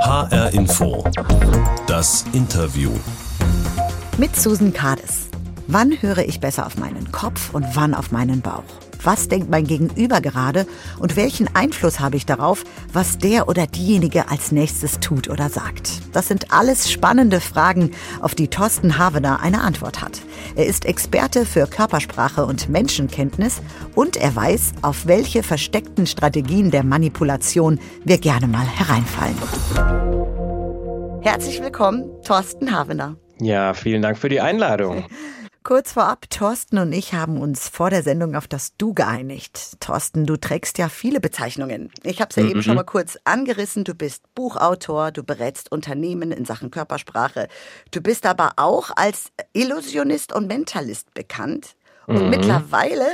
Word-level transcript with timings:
HR 0.00 0.54
Info. 0.54 1.04
Das 1.86 2.24
Interview. 2.32 2.90
Mit 4.16 4.34
Susan 4.34 4.72
Kades. 4.72 5.28
Wann 5.66 5.92
höre 6.00 6.18
ich 6.18 6.40
besser 6.40 6.66
auf 6.66 6.78
meinen 6.78 7.12
Kopf 7.12 7.52
und 7.52 7.66
wann 7.74 7.94
auf 7.94 8.10
meinen 8.10 8.40
Bauch? 8.40 8.64
Was 9.02 9.28
denkt 9.28 9.50
mein 9.50 9.66
Gegenüber 9.66 10.20
gerade 10.20 10.66
und 10.98 11.16
welchen 11.16 11.54
Einfluss 11.54 12.00
habe 12.00 12.16
ich 12.16 12.26
darauf, 12.26 12.64
was 12.92 13.16
der 13.18 13.48
oder 13.48 13.66
diejenige 13.66 14.28
als 14.28 14.52
nächstes 14.52 15.00
tut 15.00 15.30
oder 15.30 15.48
sagt? 15.48 16.02
Das 16.12 16.28
sind 16.28 16.52
alles 16.52 16.90
spannende 16.90 17.40
Fragen, 17.40 17.92
auf 18.20 18.34
die 18.34 18.48
Thorsten 18.48 18.98
Havener 18.98 19.40
eine 19.40 19.62
Antwort 19.62 20.02
hat. 20.02 20.20
Er 20.54 20.66
ist 20.66 20.84
Experte 20.84 21.46
für 21.46 21.66
Körpersprache 21.66 22.44
und 22.44 22.68
Menschenkenntnis 22.68 23.62
und 23.94 24.16
er 24.16 24.36
weiß, 24.36 24.72
auf 24.82 25.06
welche 25.06 25.42
versteckten 25.42 26.06
Strategien 26.06 26.70
der 26.70 26.84
Manipulation 26.84 27.80
wir 28.04 28.18
gerne 28.18 28.48
mal 28.48 28.66
hereinfallen. 28.66 29.36
Herzlich 31.22 31.62
willkommen, 31.62 32.04
Thorsten 32.24 32.72
Havener. 32.72 33.16
Ja, 33.40 33.72
vielen 33.72 34.02
Dank 34.02 34.18
für 34.18 34.28
die 34.28 34.40
Einladung. 34.40 35.04
Kurz 35.62 35.92
vorab, 35.92 36.30
Thorsten 36.30 36.78
und 36.78 36.90
ich 36.90 37.12
haben 37.12 37.38
uns 37.38 37.68
vor 37.68 37.90
der 37.90 38.02
Sendung 38.02 38.34
auf 38.34 38.48
das 38.48 38.78
Du 38.78 38.94
geeinigt. 38.94 39.78
Thorsten, 39.78 40.24
du 40.24 40.38
trägst 40.38 40.78
ja 40.78 40.88
viele 40.88 41.20
Bezeichnungen. 41.20 41.90
Ich 42.02 42.22
habe 42.22 42.30
es 42.30 42.36
ja 42.36 42.44
mhm. 42.44 42.50
eben 42.50 42.62
schon 42.62 42.76
mal 42.76 42.84
kurz 42.84 43.18
angerissen. 43.24 43.84
Du 43.84 43.94
bist 43.94 44.22
Buchautor, 44.34 45.12
du 45.12 45.22
berätst 45.22 45.70
Unternehmen 45.70 46.32
in 46.32 46.46
Sachen 46.46 46.70
Körpersprache. 46.70 47.48
Du 47.90 48.00
bist 48.00 48.24
aber 48.24 48.54
auch 48.56 48.90
als 48.96 49.32
Illusionist 49.52 50.32
und 50.32 50.46
Mentalist 50.46 51.12
bekannt. 51.12 51.76
Und 52.06 52.24
mhm. 52.24 52.30
mittlerweile 52.30 53.04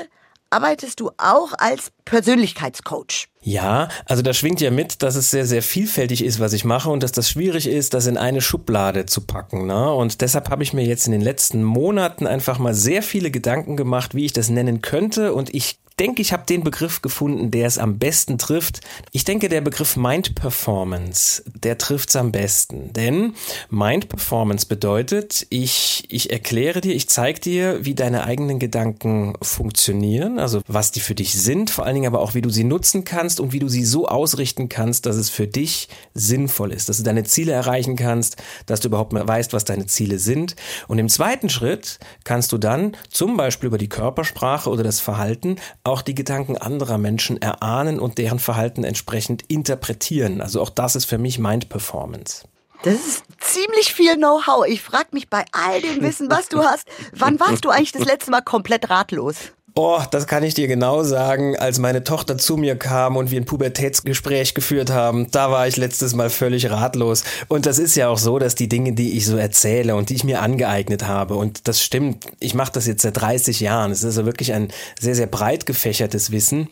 arbeitest 0.51 1.01
du 1.01 1.11
auch 1.19 1.53
als 1.59 1.91
Persönlichkeitscoach. 2.05 3.29
Ja, 3.43 3.89
also 4.07 4.23
da 4.23 4.35
schwingt 4.35 4.61
ja 4.61 4.71
mit, 4.71 5.03
dass 5.03 5.15
es 5.15 5.31
sehr, 5.31 5.47
sehr 5.47 5.63
vielfältig 5.63 6.25
ist, 6.25 6.41
was 6.41 6.53
ich 6.53 6.65
mache 6.65 6.91
und 6.91 7.03
dass 7.03 7.13
das 7.13 7.31
schwierig 7.31 7.69
ist, 7.69 7.95
das 7.95 8.07
in 8.07 8.17
eine 8.17 8.41
Schublade 8.41 9.07
zu 9.07 9.21
packen. 9.21 9.67
Ne? 9.67 9.93
Und 9.93 10.21
deshalb 10.21 10.51
habe 10.51 10.63
ich 10.63 10.73
mir 10.73 10.85
jetzt 10.85 11.07
in 11.07 11.13
den 11.13 11.21
letzten 11.21 11.63
Monaten 11.63 12.27
einfach 12.27 12.59
mal 12.59 12.75
sehr 12.75 13.03
viele 13.03 13.31
Gedanken 13.31 13.77
gemacht, 13.77 14.15
wie 14.15 14.25
ich 14.25 14.33
das 14.33 14.51
nennen 14.51 14.83
könnte. 14.83 15.33
Und 15.33 15.55
ich 15.55 15.79
denke, 15.99 16.21
ich 16.21 16.33
habe 16.33 16.45
den 16.47 16.63
Begriff 16.63 17.01
gefunden, 17.01 17.51
der 17.51 17.67
es 17.67 17.79
am 17.79 17.99
besten 17.99 18.37
trifft. 18.37 18.81
Ich 19.13 19.25
denke, 19.25 19.49
der 19.49 19.63
Begriff 19.63 19.97
Mind 19.97 20.35
Performance, 20.35 21.43
der 21.55 21.79
trifft 21.79 22.11
es 22.11 22.17
am 22.17 22.33
besten. 22.33 22.93
Denn 22.93 23.35
Mind 23.71 24.09
Performance 24.09 24.67
bedeutet, 24.67 25.47
ich, 25.49 26.05
ich 26.09 26.31
erkläre 26.31 26.83
dir, 26.83 26.95
ich 26.95 27.09
zeige 27.09 27.41
dir, 27.41 27.85
wie 27.85 27.95
deine 27.95 28.25
eigenen 28.25 28.59
Gedanken 28.59 29.35
funktionieren, 29.41 30.39
also 30.39 30.61
was 30.67 30.93
die 30.93 31.01
für 31.01 31.15
dich 31.15 31.33
sind, 31.41 31.71
vor 31.71 31.87
allen 31.87 31.95
Dingen 31.95 32.07
aber 32.07 32.21
auch, 32.21 32.35
wie 32.35 32.43
du 32.43 32.51
sie 32.51 32.65
nutzen 32.65 33.05
kannst 33.05 33.41
und 33.41 33.53
wie 33.53 33.59
du 33.59 33.69
sie 33.69 33.85
so 33.85 34.07
ausrichten 34.07 34.69
kannst, 34.69 35.07
dass 35.07 35.17
es 35.17 35.31
für 35.31 35.47
dich 35.47 35.89
sinnvoll 36.13 36.73
ist, 36.73 36.91
dass 36.91 36.99
du 36.99 37.05
deine 37.05 37.25
Ziele 37.25 37.53
erreichen 37.53 37.97
kannst, 37.97 38.37
dass 38.67 38.81
du 38.81 38.89
überhaupt 38.89 39.15
weißt, 39.15 39.55
was 39.55 39.65
deine 39.65 39.87
Ziele 39.87 40.19
sind. 40.19 40.57
Und 40.89 40.99
im 40.99 41.09
zweiten 41.09 41.49
Schritt 41.49 41.99
kannst 42.25 42.53
du 42.53 42.59
dann 42.59 42.97
zum 43.09 43.37
Beispiel 43.37 43.69
über 43.69 43.79
die 43.79 43.89
Körpersprache 43.89 44.69
oder 44.69 44.83
das 44.83 45.01
Verhalten 45.01 45.57
auch 45.87 46.03
die 46.03 46.15
Gedanken 46.15 46.57
anderer 46.57 46.99
Menschen 46.99 47.41
erahnen 47.41 47.99
und 48.01 48.19
deren 48.19 48.39
Verhalten 48.39 48.85
entsprechend 48.85 49.45
interpretieren. 49.49 50.41
Also 50.41 50.61
auch 50.61 50.71
das 50.71 50.97
ist 50.97 51.07
für 51.07 51.19
mich 51.19 51.39
Mind 51.39 51.69
Performance. 51.69 52.47
Das 52.83 52.95
ist 52.95 53.25
ziemlich 53.39 53.95
viel 53.95 54.17
Know-how. 54.17 54.67
Ich 54.67 54.83
frage 54.83 55.09
mich 55.13 55.31
bei 55.31 55.45
all 55.53 55.81
dem 55.81 56.03
Wissen, 56.03 56.31
was 56.31 56.49
du 56.49 56.63
hast, 56.63 56.87
wann 57.13 57.41
warst 57.41 57.65
du 57.65 57.71
eigentlich 57.71 57.93
das 57.93 58.05
letzte 58.05 58.31
Mal 58.31 58.43
komplett 58.43 58.91
ratlos? 58.91 59.53
Oh, 59.79 60.01
das 60.11 60.27
kann 60.27 60.43
ich 60.43 60.55
dir 60.55 60.69
genau 60.69 61.03
sagen. 61.03 61.55
Als 61.59 61.79
meine 61.79 62.03
Tochter 62.03 62.39
zu 62.39 62.57
mir 62.57 62.77
kam 62.77 63.15
und 63.19 63.31
wir 63.31 63.39
ein 63.39 63.45
Pubertätsgespräch 63.45 64.55
geführt 64.55 64.89
haben, 64.89 65.31
da 65.33 65.51
war 65.51 65.69
ich 65.69 65.77
letztes 65.77 66.15
Mal 66.15 66.31
völlig 66.31 66.71
ratlos. 66.71 67.25
Und 67.49 67.67
das 67.67 67.79
ist 67.79 67.95
ja 67.95 68.09
auch 68.09 68.17
so, 68.17 68.39
dass 68.39 68.55
die 68.55 68.71
Dinge, 68.71 68.95
die 68.95 69.19
ich 69.19 69.27
so 69.27 69.37
erzähle 69.37 69.95
und 69.95 70.09
die 70.09 70.15
ich 70.15 70.25
mir 70.25 70.41
angeeignet 70.41 71.07
habe, 71.07 71.35
und 71.35 71.69
das 71.69 71.83
stimmt, 71.83 72.25
ich 72.41 72.55
mache 72.55 72.73
das 72.73 72.87
jetzt 72.87 73.03
seit 73.03 73.21
30 73.21 73.61
Jahren. 73.61 73.91
Es 73.91 73.99
ist 73.99 74.07
also 74.07 74.25
wirklich 74.25 74.55
ein 74.55 74.69
sehr, 74.99 75.15
sehr 75.15 75.27
breit 75.27 75.67
gefächertes 75.67 76.33
Wissen. 76.33 76.69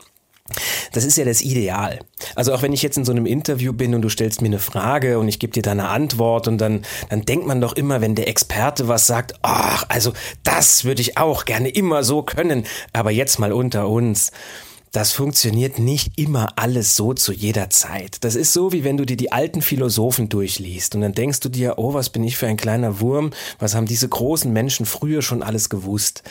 Das 0.92 1.04
ist 1.04 1.16
ja 1.16 1.24
das 1.24 1.40
Ideal. 1.40 2.00
Also 2.34 2.52
auch 2.52 2.60
wenn 2.60 2.74
ich 2.74 2.82
jetzt 2.82 2.98
in 2.98 3.06
so 3.06 3.12
einem 3.12 3.24
Interview 3.24 3.72
bin 3.72 3.94
und 3.94 4.02
du 4.02 4.10
stellst 4.10 4.42
mir 4.42 4.48
eine 4.48 4.58
Frage 4.58 5.18
und 5.18 5.26
ich 5.26 5.38
gebe 5.38 5.52
dir 5.54 5.62
da 5.62 5.70
eine 5.70 5.88
Antwort 5.88 6.48
und 6.48 6.58
dann, 6.58 6.84
dann 7.08 7.22
denkt 7.22 7.46
man 7.46 7.62
doch 7.62 7.72
immer, 7.72 8.02
wenn 8.02 8.14
der 8.14 8.28
Experte 8.28 8.86
was 8.86 9.06
sagt, 9.06 9.34
ach, 9.40 9.86
also 9.88 10.12
das 10.42 10.84
würde 10.84 11.00
ich 11.00 11.16
auch 11.16 11.46
gerne 11.46 11.70
immer 11.70 12.04
so 12.04 12.22
können. 12.22 12.66
Aber 12.92 13.10
jetzt 13.10 13.38
mal 13.38 13.52
unter 13.52 13.88
uns 13.88 14.32
das 14.94 15.10
funktioniert 15.10 15.80
nicht 15.80 16.12
immer 16.16 16.52
alles 16.54 16.94
so 16.94 17.14
zu 17.14 17.32
jeder 17.32 17.68
Zeit. 17.68 18.18
Das 18.20 18.36
ist 18.36 18.52
so, 18.52 18.72
wie 18.72 18.84
wenn 18.84 18.96
du 18.96 19.04
dir 19.04 19.16
die 19.16 19.32
alten 19.32 19.60
Philosophen 19.60 20.28
durchliest 20.28 20.94
und 20.94 21.00
dann 21.00 21.12
denkst 21.12 21.40
du 21.40 21.48
dir, 21.48 21.74
oh, 21.78 21.94
was 21.94 22.10
bin 22.10 22.22
ich 22.22 22.36
für 22.36 22.46
ein 22.46 22.56
kleiner 22.56 23.00
Wurm, 23.00 23.30
was 23.58 23.74
haben 23.74 23.86
diese 23.86 24.08
großen 24.08 24.52
Menschen 24.52 24.86
früher 24.86 25.20
schon 25.20 25.42
alles 25.42 25.68
gewusst. 25.68 26.22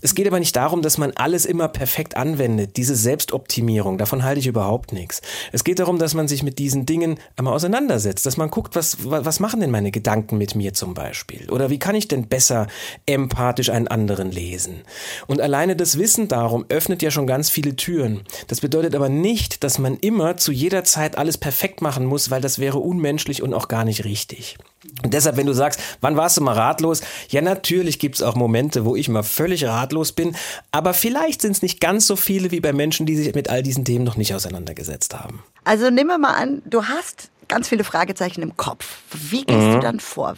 Es 0.00 0.14
geht 0.14 0.28
aber 0.28 0.38
nicht 0.38 0.54
darum, 0.54 0.80
dass 0.80 0.96
man 0.96 1.10
alles 1.16 1.44
immer 1.44 1.66
perfekt 1.66 2.16
anwendet, 2.16 2.76
diese 2.76 2.94
Selbstoptimierung, 2.94 3.98
davon 3.98 4.22
halte 4.22 4.38
ich 4.38 4.46
überhaupt 4.46 4.92
nichts. 4.92 5.20
Es 5.50 5.64
geht 5.64 5.80
darum, 5.80 5.98
dass 5.98 6.14
man 6.14 6.28
sich 6.28 6.44
mit 6.44 6.60
diesen 6.60 6.86
Dingen 6.86 7.18
einmal 7.34 7.54
auseinandersetzt, 7.54 8.24
dass 8.26 8.36
man 8.36 8.48
guckt, 8.48 8.76
was, 8.76 8.98
was 9.02 9.40
machen 9.40 9.58
denn 9.58 9.72
meine 9.72 9.90
Gedanken 9.90 10.38
mit 10.38 10.54
mir 10.54 10.72
zum 10.72 10.94
Beispiel? 10.94 11.50
Oder 11.50 11.68
wie 11.68 11.80
kann 11.80 11.96
ich 11.96 12.06
denn 12.06 12.28
besser 12.28 12.68
empathisch 13.06 13.70
einen 13.70 13.88
anderen 13.88 14.30
lesen? 14.30 14.82
Und 15.26 15.40
alleine 15.40 15.74
das 15.74 15.98
Wissen 15.98 16.28
darum 16.28 16.64
öffnet 16.68 17.02
ja 17.02 17.10
schon 17.10 17.26
ganz 17.26 17.50
viele 17.50 17.74
Türen 17.74 18.03
führen. 18.04 18.24
Das 18.48 18.60
bedeutet 18.60 18.94
aber 18.94 19.08
nicht, 19.08 19.64
dass 19.64 19.78
man 19.78 19.96
immer 19.96 20.36
zu 20.36 20.52
jeder 20.52 20.84
Zeit 20.84 21.18
alles 21.18 21.38
perfekt 21.38 21.80
machen 21.82 22.04
muss, 22.04 22.30
weil 22.30 22.40
das 22.40 22.58
wäre 22.58 22.78
unmenschlich 22.78 23.42
und 23.42 23.54
auch 23.54 23.68
gar 23.68 23.84
nicht 23.84 24.04
richtig. 24.04 24.56
Und 25.02 25.14
deshalb, 25.14 25.36
wenn 25.36 25.46
du 25.46 25.54
sagst, 25.54 25.80
wann 26.00 26.16
warst 26.16 26.36
du 26.36 26.42
mal 26.42 26.52
ratlos? 26.52 27.00
Ja, 27.28 27.40
natürlich 27.40 27.98
gibt 27.98 28.16
es 28.16 28.22
auch 28.22 28.34
Momente, 28.34 28.84
wo 28.84 28.96
ich 28.96 29.08
mal 29.08 29.22
völlig 29.22 29.64
ratlos 29.64 30.12
bin, 30.12 30.36
aber 30.70 30.94
vielleicht 30.94 31.42
sind 31.42 31.52
es 31.52 31.62
nicht 31.62 31.80
ganz 31.80 32.06
so 32.06 32.16
viele 32.16 32.50
wie 32.50 32.60
bei 32.60 32.72
Menschen, 32.72 33.06
die 33.06 33.16
sich 33.16 33.34
mit 33.34 33.48
all 33.48 33.62
diesen 33.62 33.84
Themen 33.84 34.04
noch 34.04 34.16
nicht 34.16 34.34
auseinandergesetzt 34.34 35.14
haben. 35.14 35.42
Also 35.64 35.90
nehmen 35.90 36.10
wir 36.10 36.18
mal 36.18 36.34
an, 36.34 36.62
du 36.66 36.84
hast 36.84 37.30
ganz 37.48 37.68
viele 37.68 37.84
Fragezeichen 37.84 38.42
im 38.42 38.56
Kopf. 38.56 38.98
Wie 39.12 39.44
gehst 39.44 39.58
mhm. 39.58 39.72
du 39.72 39.80
dann 39.80 40.00
vor? 40.00 40.36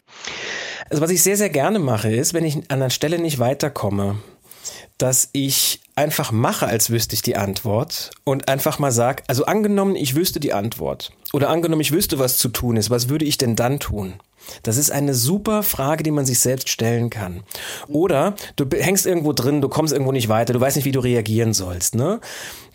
Also 0.89 1.03
was 1.03 1.11
ich 1.11 1.23
sehr, 1.23 1.37
sehr 1.37 1.51
gerne 1.51 1.79
mache, 1.81 2.15
ist, 2.15 2.33
wenn 2.35 2.45
ich 2.45 2.57
an 2.57 2.65
einer 2.69 2.91
Stelle 2.91 3.19
nicht 3.19 3.39
weiterkomme, 3.39 4.17
dass 4.99 5.29
ich 5.33 5.81
einfach 5.97 6.31
mache, 6.31 6.67
als 6.67 6.91
wüsste 6.91 7.15
ich 7.15 7.23
die 7.23 7.37
Antwort 7.37 8.11
und 8.25 8.49
einfach 8.49 8.79
mal 8.79 8.93
sag, 8.93 9.25
also 9.27 9.47
angenommen, 9.47 9.97
ich 9.97 10.15
wüsste 10.15 10.39
die 10.39 10.53
Antwort 10.53 11.11
oder 11.33 11.49
angenommen, 11.49 11.81
ich 11.81 11.93
wüsste, 11.93 12.19
was 12.19 12.39
zu 12.39 12.49
tun 12.49 12.77
ist, 12.77 12.91
was 12.91 13.09
würde 13.09 13.25
ich 13.25 13.39
denn 13.39 13.57
dann 13.57 13.81
tun? 13.81 14.15
Das 14.63 14.77
ist 14.77 14.91
eine 14.91 15.15
super 15.15 15.63
Frage, 15.63 16.03
die 16.03 16.11
man 16.11 16.27
sich 16.27 16.41
selbst 16.41 16.69
stellen 16.69 17.11
kann. 17.11 17.43
Oder 17.89 18.35
du 18.57 18.67
hängst 18.77 19.07
irgendwo 19.07 19.33
drin, 19.33 19.61
du 19.61 19.69
kommst 19.69 19.93
irgendwo 19.93 20.13
nicht 20.13 20.29
weiter, 20.29 20.53
du 20.53 20.61
weißt 20.61 20.77
nicht, 20.77 20.85
wie 20.85 20.93
du 20.93 21.01
reagieren 21.01 21.53
sollst, 21.53 21.95
ne? 21.95 22.21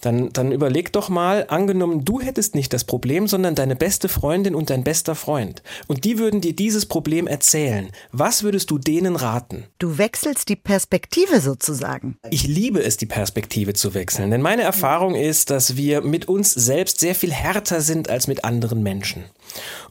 dann, 0.01 0.33
dann 0.33 0.51
überleg 0.51 0.91
doch 0.91 1.09
mal, 1.09 1.45
angenommen, 1.47 2.03
du 2.03 2.19
hättest 2.19 2.55
nicht 2.55 2.73
das 2.73 2.83
Problem, 2.83 3.27
sondern 3.27 3.55
deine 3.55 3.75
beste 3.75 4.09
Freundin 4.09 4.55
und 4.55 4.69
dein 4.69 4.83
bester 4.83 5.15
Freund. 5.15 5.63
Und 5.87 6.03
die 6.03 6.17
würden 6.17 6.41
dir 6.41 6.55
dieses 6.55 6.85
Problem 6.85 7.27
erzählen. 7.27 7.91
Was 8.11 8.43
würdest 8.43 8.71
du 8.71 8.77
denen 8.77 9.15
raten? 9.15 9.65
Du 9.79 9.97
wechselst 9.97 10.49
die 10.49 10.55
Perspektive 10.55 11.39
sozusagen. 11.39 12.17
Ich 12.29 12.47
liebe 12.47 12.83
es, 12.83 12.97
die 12.97 13.05
Perspektive 13.05 13.73
zu 13.73 13.93
wechseln. 13.93 14.31
Denn 14.31 14.41
meine 14.41 14.63
Erfahrung 14.63 15.15
ist, 15.15 15.49
dass 15.49 15.77
wir 15.77 16.01
mit 16.01 16.27
uns 16.27 16.51
selbst 16.51 16.99
sehr 16.99 17.15
viel 17.15 17.31
härter 17.31 17.81
sind 17.81 18.09
als 18.09 18.27
mit 18.27 18.43
anderen 18.43 18.83
Menschen. 18.83 19.25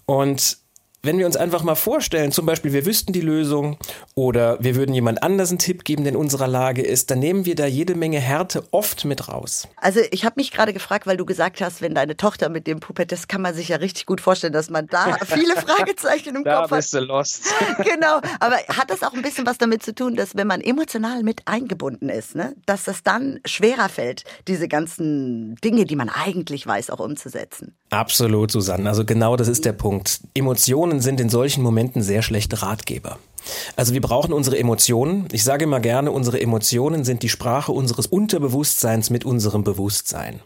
Und 0.06 0.58
wenn 1.02 1.18
wir 1.18 1.26
uns 1.26 1.36
einfach 1.36 1.62
mal 1.62 1.74
vorstellen, 1.74 2.30
zum 2.30 2.44
Beispiel 2.44 2.72
wir 2.72 2.84
wüssten 2.84 3.12
die 3.12 3.20
Lösung 3.20 3.78
oder 4.14 4.62
wir 4.62 4.76
würden 4.76 4.94
jemand 4.94 5.22
anders 5.22 5.50
einen 5.50 5.58
Tipp 5.58 5.84
geben, 5.84 6.04
der 6.04 6.12
in 6.12 6.18
unserer 6.18 6.46
Lage 6.46 6.82
ist, 6.82 7.10
dann 7.10 7.20
nehmen 7.20 7.46
wir 7.46 7.54
da 7.54 7.66
jede 7.66 7.94
Menge 7.94 8.18
Härte 8.18 8.64
oft 8.70 9.04
mit 9.04 9.28
raus. 9.28 9.66
Also 9.76 10.00
ich 10.10 10.24
habe 10.24 10.34
mich 10.36 10.50
gerade 10.50 10.72
gefragt, 10.72 11.06
weil 11.06 11.16
du 11.16 11.24
gesagt 11.24 11.60
hast, 11.60 11.80
wenn 11.80 11.94
deine 11.94 12.16
Tochter 12.16 12.50
mit 12.50 12.66
dem 12.66 12.80
Puppet, 12.80 13.12
das 13.12 13.28
kann 13.28 13.40
man 13.40 13.54
sich 13.54 13.68
ja 13.68 13.76
richtig 13.76 14.04
gut 14.04 14.20
vorstellen, 14.20 14.52
dass 14.52 14.68
man 14.68 14.86
da 14.88 15.16
viele 15.26 15.56
Fragezeichen 15.56 16.36
im 16.36 16.44
da 16.44 16.62
Kopf 16.62 16.64
hat. 16.64 16.70
Da 16.70 16.76
bist 16.76 16.94
du 16.94 17.00
lost. 17.00 17.44
genau, 17.78 18.20
aber 18.38 18.56
hat 18.68 18.90
das 18.90 19.02
auch 19.02 19.14
ein 19.14 19.22
bisschen 19.22 19.46
was 19.46 19.56
damit 19.56 19.82
zu 19.82 19.94
tun, 19.94 20.16
dass 20.16 20.36
wenn 20.36 20.46
man 20.46 20.60
emotional 20.60 21.22
mit 21.22 21.42
eingebunden 21.46 22.10
ist, 22.10 22.34
ne, 22.34 22.54
dass 22.66 22.84
das 22.84 23.02
dann 23.02 23.40
schwerer 23.46 23.88
fällt, 23.88 24.24
diese 24.48 24.68
ganzen 24.68 25.54
Dinge, 25.64 25.86
die 25.86 25.96
man 25.96 26.10
eigentlich 26.10 26.66
weiß, 26.66 26.90
auch 26.90 27.00
umzusetzen? 27.00 27.74
Absolut, 27.90 28.50
Susanne. 28.50 28.88
Also 28.88 29.04
genau 29.04 29.36
das 29.36 29.48
ist 29.48 29.64
der 29.64 29.72
Punkt. 29.72 30.20
Emotionen 30.34 30.89
Emotionen 30.90 31.00
sind 31.02 31.20
in 31.20 31.28
solchen 31.28 31.62
Momenten 31.62 32.02
sehr 32.02 32.20
schlechte 32.20 32.62
Ratgeber. 32.62 33.18
Also 33.76 33.94
wir 33.94 34.00
brauchen 34.00 34.32
unsere 34.32 34.58
Emotionen. 34.58 35.28
Ich 35.30 35.44
sage 35.44 35.64
immer 35.64 35.78
gerne, 35.78 36.10
unsere 36.10 36.40
Emotionen 36.40 37.04
sind 37.04 37.22
die 37.22 37.28
Sprache 37.28 37.70
unseres 37.70 38.08
Unterbewusstseins 38.08 39.08
mit 39.08 39.24
unserem 39.24 39.62
Bewusstsein. 39.62 40.40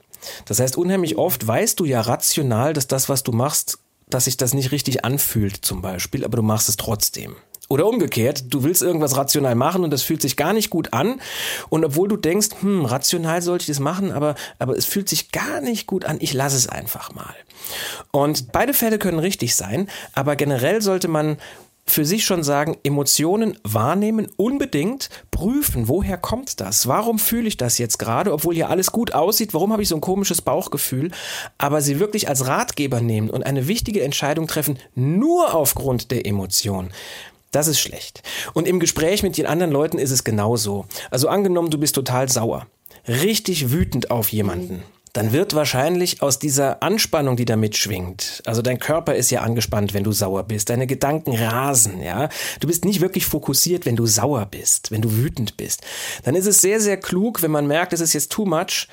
Das 0.45 0.61
heißt, 0.61 0.77
unheimlich 0.77 1.17
oft 1.17 1.47
weißt 1.47 1.81
du 1.81 1.87
ja 1.87 2.03
rational, 2.03 2.75
dass 2.75 2.87
das, 2.87 3.09
was 3.09 3.23
du 3.23 3.33
machst, 3.33 3.79
dass 4.07 4.27
sich 4.27 4.37
das 4.37 4.53
nicht 4.53 4.71
richtig 4.71 5.03
anfühlt 5.03 5.65
zum 5.65 5.81
Beispiel, 5.81 6.27
aber 6.27 6.37
du 6.37 6.43
machst 6.43 6.69
es 6.69 6.77
trotzdem. 6.77 7.37
Oder 7.69 7.87
umgekehrt, 7.87 8.53
du 8.53 8.63
willst 8.63 8.83
irgendwas 8.83 9.17
rational 9.17 9.55
machen 9.55 9.85
und 9.85 9.91
das 9.91 10.03
fühlt 10.03 10.21
sich 10.21 10.37
gar 10.37 10.53
nicht 10.53 10.69
gut 10.69 10.93
an. 10.93 11.21
Und 11.71 11.85
obwohl 11.85 12.09
du 12.09 12.17
denkst, 12.17 12.49
hm, 12.61 12.85
rational 12.85 13.41
sollte 13.41 13.63
ich 13.63 13.69
das 13.69 13.81
machen, 13.81 14.13
aber, 14.13 14.35
aber 14.59 14.77
es 14.77 14.85
fühlt 14.85 15.09
sich 15.09 15.33
gar 15.33 15.61
nicht 15.61 15.87
gut 15.87 16.05
an, 16.05 16.19
ich 16.21 16.35
lasse 16.35 16.57
es 16.57 16.69
einfach 16.69 17.15
mal. 17.15 17.35
Und 18.11 18.53
beide 18.53 18.75
Fälle 18.75 18.99
können 18.99 19.19
richtig 19.19 19.57
sein, 19.57 19.89
aber 20.13 20.37
generell 20.37 20.83
sollte 20.83 21.09
man 21.09 21.39
für 21.87 22.05
sich 22.05 22.25
schon 22.25 22.43
sagen, 22.43 22.77
Emotionen 22.83 23.59
wahrnehmen, 23.63 24.29
unbedingt 24.37 25.11
prüfen, 25.31 25.89
woher 25.89 26.17
kommt 26.17 26.61
das? 26.61 26.87
Warum 26.87 27.19
fühle 27.19 27.47
ich 27.47 27.57
das 27.57 27.79
jetzt 27.79 27.99
gerade, 27.99 28.33
obwohl 28.33 28.55
hier 28.55 28.71
alles 28.71 28.91
gut 28.91 29.13
aussieht? 29.13 29.53
Warum 29.53 29.73
habe 29.73 29.83
ich 29.83 29.89
so 29.89 29.95
ein 29.95 30.01
komisches 30.01 30.41
Bauchgefühl? 30.41 31.11
Aber 31.59 31.83
sie 31.83 32.01
wirklich 32.01 32.29
als 32.29 32.47
Ratgeber 32.47 33.01
nehmen 33.01 33.29
und 33.29 33.45
eine 33.45 33.69
wichtige 33.69 34.03
Entscheidung 34.03 34.47
treffen, 34.47 34.79
nur 34.95 35.55
aufgrund 35.55 36.11
der 36.11 36.27
Emotion. 36.27 36.91
Das 37.55 37.69
ist 37.69 37.79
schlecht. 37.79 38.23
Und 38.53 38.67
im 38.67 38.81
Gespräch 38.81 39.23
mit 39.23 39.39
den 39.39 39.47
anderen 39.47 39.71
Leuten 39.71 39.99
ist 39.99 40.11
es 40.11 40.25
genauso. 40.25 40.87
Also 41.11 41.29
angenommen, 41.29 41.71
du 41.71 41.79
bist 41.79 41.95
total 41.95 42.29
sauer, 42.29 42.67
richtig 43.07 43.71
wütend 43.71 44.11
auf 44.11 44.31
jemanden 44.31 44.83
dann 45.15 45.33
wird 45.33 45.55
wahrscheinlich 45.55 46.23
aus 46.23 46.41
dieser 46.41 46.83
Anspannung, 46.83 47.37
die 47.37 47.45
da 47.45 47.55
mitschwingt, 47.55 48.43
also 48.47 48.63
dein 48.63 48.81
Körper 48.81 49.15
ist 49.15 49.31
ja 49.31 49.43
angespannt, 49.43 49.95
wenn 49.95 50.03
du 50.03 50.11
sauer 50.11 50.43
bist, 50.43 50.71
deine 50.71 50.89
Gedanken 50.89 51.37
rasen, 51.37 52.03
ja. 52.03 52.29
Du 52.59 52.67
bist 52.67 52.85
nicht 52.85 53.01
wirklich 53.01 53.25
fokussiert, 53.25 53.87
wenn 53.87 53.95
du 53.95 54.07
sauer 54.07 54.45
bist, 54.47 54.91
wenn 54.91 55.03
du 55.03 55.17
wütend 55.17 55.57
bist. 55.57 55.83
Dann 56.25 56.35
ist 56.35 56.47
es 56.47 56.61
sehr, 56.61 56.81
sehr 56.81 56.97
klug, 56.97 57.43
wenn 57.43 57.53
man 57.53 57.69
merkt, 57.69 57.93
es 57.93 58.01
ist 58.01 58.13
jetzt 58.13 58.33
too 58.33 58.45
much, 58.45 58.89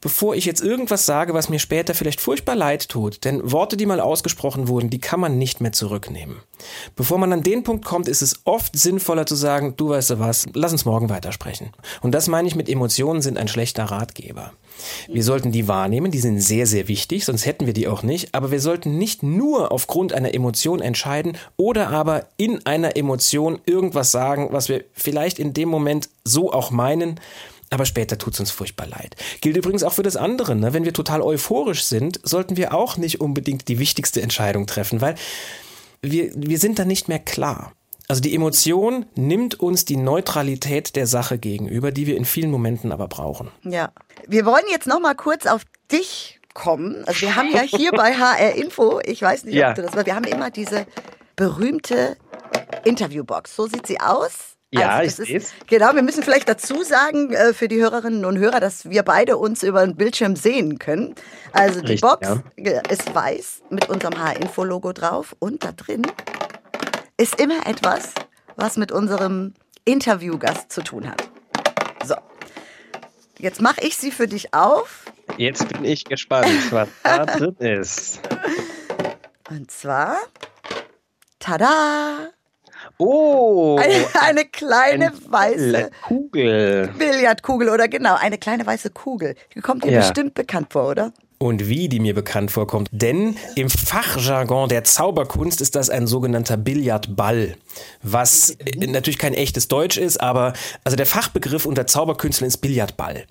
bevor 0.00 0.34
ich 0.34 0.46
jetzt 0.46 0.62
irgendwas 0.62 1.04
sage, 1.04 1.34
was 1.34 1.50
mir 1.50 1.58
später 1.58 1.94
vielleicht 1.94 2.22
furchtbar 2.22 2.56
leid 2.56 2.88
tut. 2.88 3.24
Denn 3.26 3.52
Worte, 3.52 3.76
die 3.76 3.86
mal 3.86 4.00
ausgesprochen 4.00 4.68
wurden, 4.68 4.88
die 4.88 5.00
kann 5.00 5.20
man 5.20 5.36
nicht 5.36 5.60
mehr 5.60 5.72
zurücknehmen. 5.72 6.36
Bevor 6.94 7.18
man 7.18 7.34
an 7.34 7.42
den 7.42 7.64
Punkt 7.64 7.84
kommt, 7.84 8.08
ist 8.08 8.22
es 8.22 8.40
oft 8.44 8.78
sinnvoller 8.78 9.26
zu 9.26 9.34
sagen, 9.34 9.74
du 9.76 9.90
weißt 9.90 10.10
du 10.10 10.18
was, 10.20 10.46
lass 10.54 10.72
uns 10.72 10.86
morgen 10.86 11.10
weitersprechen. 11.10 11.74
Und 12.00 12.12
das 12.12 12.28
meine 12.28 12.48
ich 12.48 12.54
mit 12.54 12.70
Emotionen 12.70 13.20
sind 13.20 13.36
ein 13.36 13.48
schlechter 13.48 13.84
Ratgeber. 13.84 14.52
Wir 15.08 15.24
sollten 15.24 15.52
die 15.52 15.68
wahrnehmen, 15.68 16.10
die 16.10 16.18
sind 16.18 16.40
sehr, 16.40 16.66
sehr 16.66 16.88
wichtig, 16.88 17.24
sonst 17.24 17.46
hätten 17.46 17.66
wir 17.66 17.72
die 17.72 17.88
auch 17.88 18.02
nicht. 18.02 18.34
Aber 18.34 18.50
wir 18.50 18.60
sollten 18.60 18.98
nicht 18.98 19.22
nur 19.22 19.72
aufgrund 19.72 20.12
einer 20.12 20.34
Emotion 20.34 20.80
entscheiden 20.80 21.36
oder 21.56 21.88
aber 21.88 22.26
in 22.36 22.64
einer 22.66 22.96
Emotion 22.96 23.60
irgendwas 23.66 24.12
sagen, 24.12 24.48
was 24.50 24.68
wir 24.68 24.84
vielleicht 24.92 25.38
in 25.38 25.52
dem 25.52 25.68
Moment 25.68 26.08
so 26.24 26.52
auch 26.52 26.70
meinen. 26.70 27.20
Aber 27.70 27.84
später 27.84 28.16
tut 28.16 28.34
es 28.34 28.40
uns 28.40 28.50
furchtbar 28.50 28.86
leid. 28.86 29.16
Gilt 29.40 29.56
übrigens 29.56 29.82
auch 29.82 29.92
für 29.92 30.04
das 30.04 30.16
andere. 30.16 30.54
Ne? 30.54 30.72
Wenn 30.72 30.84
wir 30.84 30.92
total 30.92 31.20
euphorisch 31.20 31.84
sind, 31.84 32.20
sollten 32.22 32.56
wir 32.56 32.74
auch 32.74 32.96
nicht 32.96 33.20
unbedingt 33.20 33.68
die 33.68 33.78
wichtigste 33.78 34.22
Entscheidung 34.22 34.66
treffen, 34.66 35.00
weil 35.00 35.16
wir, 36.02 36.30
wir 36.34 36.58
sind 36.58 36.78
dann 36.78 36.88
nicht 36.88 37.08
mehr 37.08 37.18
klar. 37.18 37.72
Also 38.08 38.20
die 38.20 38.34
Emotion 38.34 39.06
nimmt 39.14 39.58
uns 39.58 39.84
die 39.84 39.96
Neutralität 39.96 40.94
der 40.94 41.06
Sache 41.06 41.38
gegenüber, 41.38 41.90
die 41.90 42.06
wir 42.06 42.16
in 42.16 42.24
vielen 42.24 42.50
Momenten 42.50 42.92
aber 42.92 43.08
brauchen. 43.08 43.50
Ja. 43.62 43.90
Wir 44.26 44.46
wollen 44.46 44.64
jetzt 44.70 44.86
noch 44.86 45.00
mal 45.00 45.14
kurz 45.14 45.46
auf 45.46 45.62
dich 45.90 46.40
kommen. 46.54 47.04
Also 47.06 47.22
wir 47.22 47.36
haben 47.36 47.50
ja 47.52 47.60
hier 47.62 47.92
bei 47.92 48.14
HR 48.14 48.54
Info, 48.54 49.00
ich 49.04 49.20
weiß 49.20 49.44
nicht, 49.44 49.54
ja. 49.54 49.70
ob 49.70 49.74
du 49.76 49.82
das 49.82 49.94
war, 49.94 50.06
wir 50.06 50.14
haben 50.14 50.24
immer 50.24 50.50
diese 50.50 50.86
berühmte 51.34 52.16
Interviewbox. 52.84 53.54
So 53.54 53.66
sieht 53.66 53.86
sie 53.86 54.00
aus. 54.00 54.56
Ja, 54.72 54.90
also 54.90 55.22
ich 55.22 55.28
sehe 55.28 55.38
es. 55.38 55.52
Genau, 55.68 55.94
wir 55.94 56.02
müssen 56.02 56.22
vielleicht 56.22 56.48
dazu 56.48 56.82
sagen 56.82 57.32
äh, 57.32 57.52
für 57.54 57.68
die 57.68 57.76
Hörerinnen 57.76 58.24
und 58.24 58.38
Hörer, 58.38 58.58
dass 58.58 58.88
wir 58.88 59.02
beide 59.02 59.36
uns 59.36 59.62
über 59.62 59.84
den 59.84 59.96
Bildschirm 59.96 60.34
sehen 60.34 60.78
können. 60.78 61.14
Also 61.52 61.80
die 61.80 61.92
Richtig, 61.92 62.00
Box 62.00 62.28
ja. 62.56 62.80
ist 62.90 63.14
weiß 63.14 63.62
mit 63.70 63.88
unserem 63.88 64.18
H-Info-Logo 64.18 64.92
drauf 64.92 65.36
und 65.38 65.62
da 65.62 65.72
drin 65.72 66.02
ist 67.16 67.40
immer 67.40 67.66
etwas, 67.66 68.12
was 68.56 68.76
mit 68.76 68.92
unserem 68.92 69.54
Interviewgast 69.84 70.70
zu 70.70 70.82
tun 70.82 71.08
hat. 71.08 71.28
So, 72.04 72.14
jetzt 73.38 73.60
mache 73.60 73.80
ich 73.80 73.96
sie 73.96 74.10
für 74.10 74.28
dich 74.28 74.52
auf. 74.52 75.04
Jetzt 75.38 75.68
bin 75.68 75.84
ich 75.84 76.04
gespannt, 76.04 76.48
was 76.70 76.88
da 77.02 77.24
drin 77.26 77.56
ist. 77.58 78.20
Und 79.48 79.70
zwar, 79.70 80.18
tada! 81.38 82.30
Oh! 82.98 83.78
Eine, 83.78 84.06
eine 84.20 84.44
kleine 84.44 85.06
eine 85.06 85.32
weiße 85.32 85.90
Kugel. 86.02 86.88
Billardkugel 86.98 87.68
oder 87.68 87.88
genau, 87.88 88.14
eine 88.14 88.38
kleine 88.38 88.66
weiße 88.66 88.90
Kugel. 88.90 89.34
Die 89.54 89.60
kommt 89.60 89.84
dir 89.84 89.92
ja. 89.92 90.00
bestimmt 90.00 90.34
bekannt 90.34 90.72
vor, 90.72 90.88
oder? 90.88 91.12
Und 91.38 91.68
wie 91.68 91.88
die 91.88 92.00
mir 92.00 92.14
bekannt 92.14 92.50
vorkommt. 92.50 92.88
Denn 92.92 93.36
im 93.54 93.68
Fachjargon 93.68 94.68
der 94.68 94.84
Zauberkunst 94.84 95.60
ist 95.60 95.76
das 95.76 95.90
ein 95.90 96.06
sogenannter 96.06 96.56
Billardball, 96.56 97.56
was 98.02 98.56
natürlich 98.76 99.18
kein 99.18 99.34
echtes 99.34 99.68
Deutsch 99.68 99.98
ist, 99.98 100.20
aber 100.20 100.54
also 100.84 100.96
der 100.96 101.06
Fachbegriff 101.06 101.66
unter 101.66 101.86
Zauberkünstlern 101.86 102.48
ist 102.48 102.58
Billardball. 102.58 103.24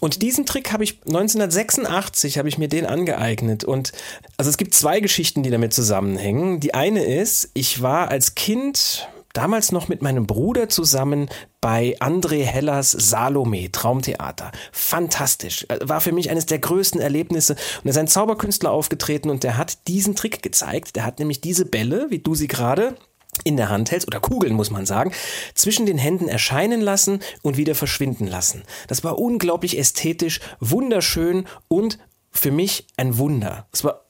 Und 0.00 0.22
diesen 0.22 0.46
Trick 0.46 0.72
habe 0.72 0.84
ich 0.84 1.00
1986 1.06 2.38
habe 2.38 2.48
ich 2.48 2.58
mir 2.58 2.68
den 2.68 2.86
angeeignet 2.86 3.64
und 3.64 3.92
also 4.36 4.50
es 4.50 4.56
gibt 4.56 4.74
zwei 4.74 5.00
Geschichten, 5.00 5.42
die 5.42 5.50
damit 5.50 5.72
zusammenhängen. 5.72 6.60
Die 6.60 6.74
eine 6.74 7.04
ist, 7.04 7.50
ich 7.54 7.82
war 7.82 8.08
als 8.08 8.34
Kind 8.34 9.08
damals 9.34 9.72
noch 9.72 9.88
mit 9.88 10.00
meinem 10.00 10.26
Bruder 10.26 10.70
zusammen 10.70 11.28
bei 11.60 11.96
André 12.00 12.44
Hellers 12.44 12.90
Salome 12.90 13.70
Traumtheater. 13.70 14.52
Fantastisch. 14.72 15.66
Äh, 15.68 15.78
war 15.82 16.00
für 16.00 16.12
mich 16.12 16.30
eines 16.30 16.46
der 16.46 16.58
größten 16.58 17.00
Erlebnisse. 17.00 17.52
Und 17.52 17.86
er 17.86 17.90
ist 17.90 17.98
ein 17.98 18.08
Zauberkünstler 18.08 18.70
aufgetreten 18.70 19.28
und 19.28 19.42
der 19.44 19.58
hat 19.58 19.86
diesen 19.88 20.16
Trick 20.16 20.42
gezeigt. 20.42 20.96
Der 20.96 21.04
hat 21.04 21.18
nämlich 21.18 21.42
diese 21.42 21.66
Bälle, 21.66 22.06
wie 22.10 22.20
du 22.20 22.34
sie 22.34 22.48
gerade 22.48 22.96
in 23.42 23.56
der 23.56 23.68
Hand 23.68 23.90
hältst, 23.90 24.06
oder 24.06 24.20
Kugeln 24.20 24.54
muss 24.54 24.70
man 24.70 24.86
sagen, 24.86 25.12
zwischen 25.54 25.86
den 25.86 25.98
Händen 25.98 26.28
erscheinen 26.28 26.80
lassen 26.80 27.18
und 27.42 27.56
wieder 27.56 27.74
verschwinden 27.74 28.28
lassen. 28.28 28.62
Das 28.86 29.02
war 29.02 29.18
unglaublich 29.18 29.76
ästhetisch, 29.76 30.40
wunderschön 30.60 31.46
und 31.66 31.98
für 32.30 32.52
mich 32.52 32.86
ein 32.96 33.18
Wunder. 33.18 33.66
Es 33.72 33.82
war 33.82 34.03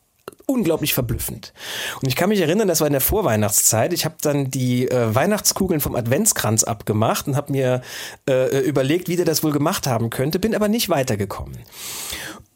unglaublich 0.46 0.94
verblüffend. 0.94 1.52
Und 2.00 2.08
ich 2.08 2.17
kann 2.17 2.29
mich 2.29 2.41
erinnern, 2.41 2.69
das 2.69 2.81
war 2.81 2.87
in 2.87 2.93
der 2.93 3.00
Vorweihnachtszeit. 3.00 3.93
Ich 3.93 4.05
habe 4.05 4.17
dann 4.20 4.50
die 4.50 4.88
äh, 4.88 5.14
Weihnachtskugeln 5.14 5.81
vom 5.81 5.94
Adventskranz 5.94 6.64
abgemacht 6.64 7.26
und 7.26 7.37
habe 7.37 7.52
mir 7.52 7.82
äh, 8.29 8.61
überlegt, 8.61 9.08
wie 9.08 9.17
der 9.17 9.25
das 9.25 9.43
wohl 9.43 9.52
gemacht 9.52 9.87
haben 9.87 10.11
könnte, 10.11 10.38
bin 10.38 10.55
aber 10.55 10.69
nicht 10.69 10.88
weitergekommen. 10.88 11.58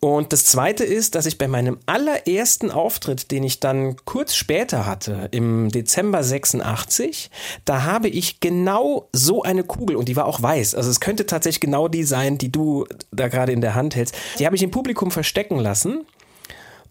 Und 0.00 0.32
das 0.32 0.44
zweite 0.44 0.84
ist, 0.84 1.16
dass 1.16 1.26
ich 1.26 1.38
bei 1.38 1.48
meinem 1.48 1.78
allerersten 1.86 2.70
Auftritt, 2.70 3.32
den 3.32 3.42
ich 3.42 3.58
dann 3.58 3.96
kurz 4.04 4.36
später 4.36 4.86
hatte, 4.86 5.28
im 5.32 5.70
Dezember 5.70 6.22
86, 6.22 7.30
da 7.64 7.82
habe 7.82 8.08
ich 8.08 8.38
genau 8.38 9.08
so 9.12 9.42
eine 9.42 9.64
Kugel 9.64 9.96
und 9.96 10.08
die 10.08 10.14
war 10.14 10.26
auch 10.26 10.40
weiß. 10.40 10.76
Also 10.76 10.88
es 10.88 11.00
könnte 11.00 11.26
tatsächlich 11.26 11.60
genau 11.60 11.88
die 11.88 12.04
sein, 12.04 12.38
die 12.38 12.52
du 12.52 12.86
da 13.10 13.26
gerade 13.26 13.50
in 13.50 13.60
der 13.60 13.74
Hand 13.74 13.96
hältst. 13.96 14.14
Die 14.38 14.46
habe 14.46 14.54
ich 14.54 14.62
im 14.62 14.70
Publikum 14.70 15.10
verstecken 15.10 15.58
lassen 15.58 16.06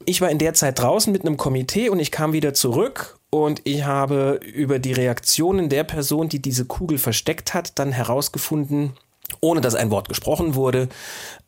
ich 0.08 0.22
war 0.22 0.32
in 0.32 0.40
der 0.40 0.54
Zeit 0.54 0.80
draußen 0.80 1.12
mit 1.12 1.24
einem 1.24 1.36
Komitee 1.36 1.90
und 1.90 2.00
ich 2.00 2.12
kam 2.12 2.32
wieder 2.32 2.54
zurück 2.54 3.20
und 3.30 3.62
ich 3.66 3.84
habe 3.84 4.40
über 4.54 4.80
die 4.80 4.94
Reaktionen 4.94 5.68
der 5.68 5.84
Person, 5.84 6.30
die 6.30 6.42
diese 6.42 6.64
Kugel 6.64 6.98
versteckt 6.98 7.54
hat, 7.54 7.78
dann 7.78 7.92
herausgefunden, 7.92 8.94
ohne 9.42 9.60
dass 9.60 9.76
ein 9.76 9.92
Wort 9.92 10.08
gesprochen 10.08 10.56
wurde, 10.56 10.88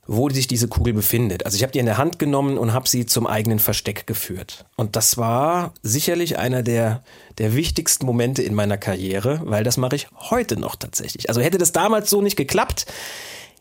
wo 0.07 0.29
sich 0.29 0.47
diese 0.47 0.67
Kugel 0.67 0.91
befindet. 0.91 1.45
Also 1.45 1.55
ich 1.55 1.63
habe 1.63 1.71
die 1.71 1.79
in 1.79 1.85
der 1.85 1.97
Hand 1.97 2.19
genommen 2.19 2.57
und 2.57 2.73
habe 2.73 2.89
sie 2.89 3.05
zum 3.05 3.27
eigenen 3.27 3.59
Versteck 3.59 4.05
geführt. 4.05 4.65
Und 4.75 4.97
das 4.97 5.17
war 5.17 5.73
sicherlich 5.81 6.37
einer 6.37 6.61
der, 6.61 7.03
der 7.37 7.55
wichtigsten 7.55 8.05
Momente 8.05 8.41
in 8.41 8.55
meiner 8.55 8.77
Karriere, 8.77 9.39
weil 9.45 9.63
das 9.63 9.77
mache 9.77 9.95
ich 9.95 10.07
heute 10.29 10.59
noch 10.59 10.75
tatsächlich. 10.75 11.29
Also 11.29 11.39
hätte 11.39 11.59
das 11.59 11.71
damals 11.71 12.09
so 12.09 12.21
nicht 12.21 12.35
geklappt, 12.35 12.87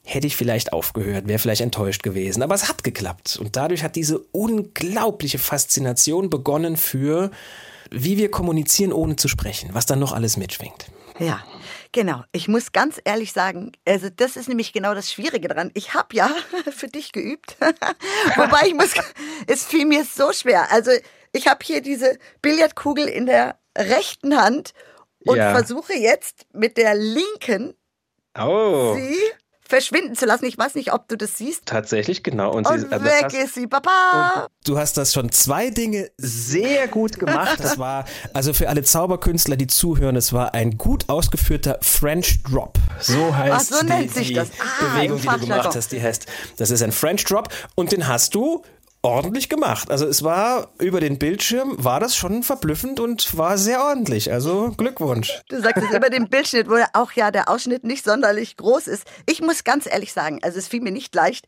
hätte 0.09 0.27
ich 0.27 0.37
vielleicht 0.37 0.73
aufgehört, 0.73 1.29
wäre 1.29 1.38
vielleicht 1.38 1.61
enttäuscht 1.61 2.03
gewesen. 2.03 2.43
Aber 2.43 2.55
es 2.55 2.69
hat 2.69 2.83
geklappt. 2.83 3.38
Und 3.41 3.57
dadurch 3.57 3.83
hat 3.83 3.95
diese 3.95 4.19
unglaubliche 4.33 5.38
Faszination 5.38 6.31
begonnen 6.31 6.77
für, 6.77 7.31
wie 7.91 8.17
wir 8.17 8.31
kommunizieren, 8.31 8.93
ohne 8.93 9.17
zu 9.17 9.29
sprechen, 9.29 9.71
was 9.73 9.87
dann 9.87 9.99
noch 9.99 10.12
alles 10.12 10.37
mitschwingt. 10.38 10.87
Ja, 11.19 11.45
genau. 11.93 12.23
Ich 12.33 12.49
muss 12.49 12.73
ganz 12.73 13.00
ehrlich 13.05 13.33
sagen, 13.33 13.73
also 13.87 14.09
das 14.09 14.37
ist 14.37 14.49
nämlich 14.49 14.73
genau 14.73 14.95
das 14.95 15.12
Schwierige 15.12 15.49
daran. 15.49 15.71
Ich 15.75 15.93
habe 15.93 16.17
ja 16.17 16.31
für 16.71 16.88
dich 16.88 17.12
geübt, 17.12 17.57
wobei 18.37 18.69
ich 18.69 18.75
muss, 18.75 18.95
es 19.47 19.67
fiel 19.67 19.85
mir 19.85 20.05
so 20.05 20.33
schwer. 20.33 20.73
Also 20.73 20.91
ich 21.33 21.49
habe 21.49 21.59
hier 21.62 21.83
diese 21.83 22.19
Billardkugel 22.41 23.07
in 23.09 23.27
der 23.27 23.59
rechten 23.77 24.37
Hand 24.41 24.73
und 25.27 25.37
ja. 25.37 25.53
versuche 25.53 25.93
jetzt 25.95 26.47
mit 26.55 26.79
der 26.79 26.95
linken 26.95 27.75
oh. 28.38 28.95
sie 28.95 29.15
verschwinden 29.68 30.16
zu 30.16 30.25
lassen. 30.25 30.46
Ich 30.46 30.56
weiß 30.56 30.75
nicht, 30.75 30.92
ob 30.92 31.08
du 31.08 31.16
das 31.16 31.37
siehst. 31.37 31.66
Tatsächlich, 31.66 32.22
genau. 32.22 32.52
Und, 32.52 32.66
und 32.66 32.80
sie, 32.80 32.87
also 32.90 33.04
weg 33.04 33.34
ist 33.34 33.54
sie, 33.54 33.66
Papa. 33.66 34.48
Du 34.64 34.78
hast 34.78 34.96
das 34.96 35.12
schon 35.12 35.30
zwei 35.30 35.70
Dinge 35.70 36.10
sehr 36.16 36.88
gut 36.88 37.18
gemacht. 37.18 37.58
Das 37.60 37.78
war, 37.78 38.06
also 38.32 38.52
für 38.54 38.68
alle 38.68 38.82
Zauberkünstler, 38.82 39.56
die 39.56 39.66
zuhören, 39.66 40.16
es 40.16 40.32
war 40.32 40.54
ein 40.54 40.78
gut 40.78 41.08
ausgeführter 41.08 41.78
French 41.82 42.42
Drop. 42.44 42.78
So 42.98 43.37
heißt 43.37 43.72
Ach, 43.75 43.80
so 43.80 43.87
die, 43.87 44.08
sich 44.08 44.28
die 44.28 44.34
das. 44.34 44.48
Ah, 44.58 44.94
Bewegung, 44.94 45.20
die 45.20 45.28
du 45.28 45.38
gemacht 45.40 45.75
hast. 45.75 45.92
Die 45.92 46.02
heißt, 46.02 46.26
das 46.56 46.70
ist 46.70 46.82
ein 46.82 46.92
French 46.92 47.25
Drop 47.25 47.48
und 47.75 47.92
den 47.92 48.08
hast 48.08 48.34
du 48.34 48.62
ordentlich 49.02 49.49
gemacht. 49.49 49.90
Also 49.90 50.07
es 50.07 50.23
war 50.23 50.73
über 50.78 51.00
den 51.00 51.19
Bildschirm, 51.19 51.76
war 51.83 52.00
das 52.00 52.17
schon 52.17 52.43
verblüffend 52.43 53.00
und 53.00 53.37
war 53.37 53.59
sehr 53.59 53.83
ordentlich. 53.83 54.33
Also 54.33 54.73
Glückwunsch. 54.76 55.40
Du 55.49 55.61
sagst 55.61 55.85
es 55.85 55.97
über 55.97 56.11
den 56.11 56.28
Bildschnitt, 56.28 56.69
wo 56.69 56.76
auch 56.93 57.12
ja 57.12 57.31
der 57.31 57.49
Ausschnitt 57.49 57.85
nicht 57.85 58.05
sonderlich 58.05 58.57
groß 58.57 58.88
ist. 58.88 59.05
Ich 59.26 59.40
muss 59.40 59.64
ganz 59.64 59.87
ehrlich 59.87 60.12
sagen, 60.12 60.40
also 60.43 60.59
es 60.59 60.69
fiel 60.69 60.81
mir 60.81 60.93
nicht 60.93 61.14
leicht. 61.14 61.47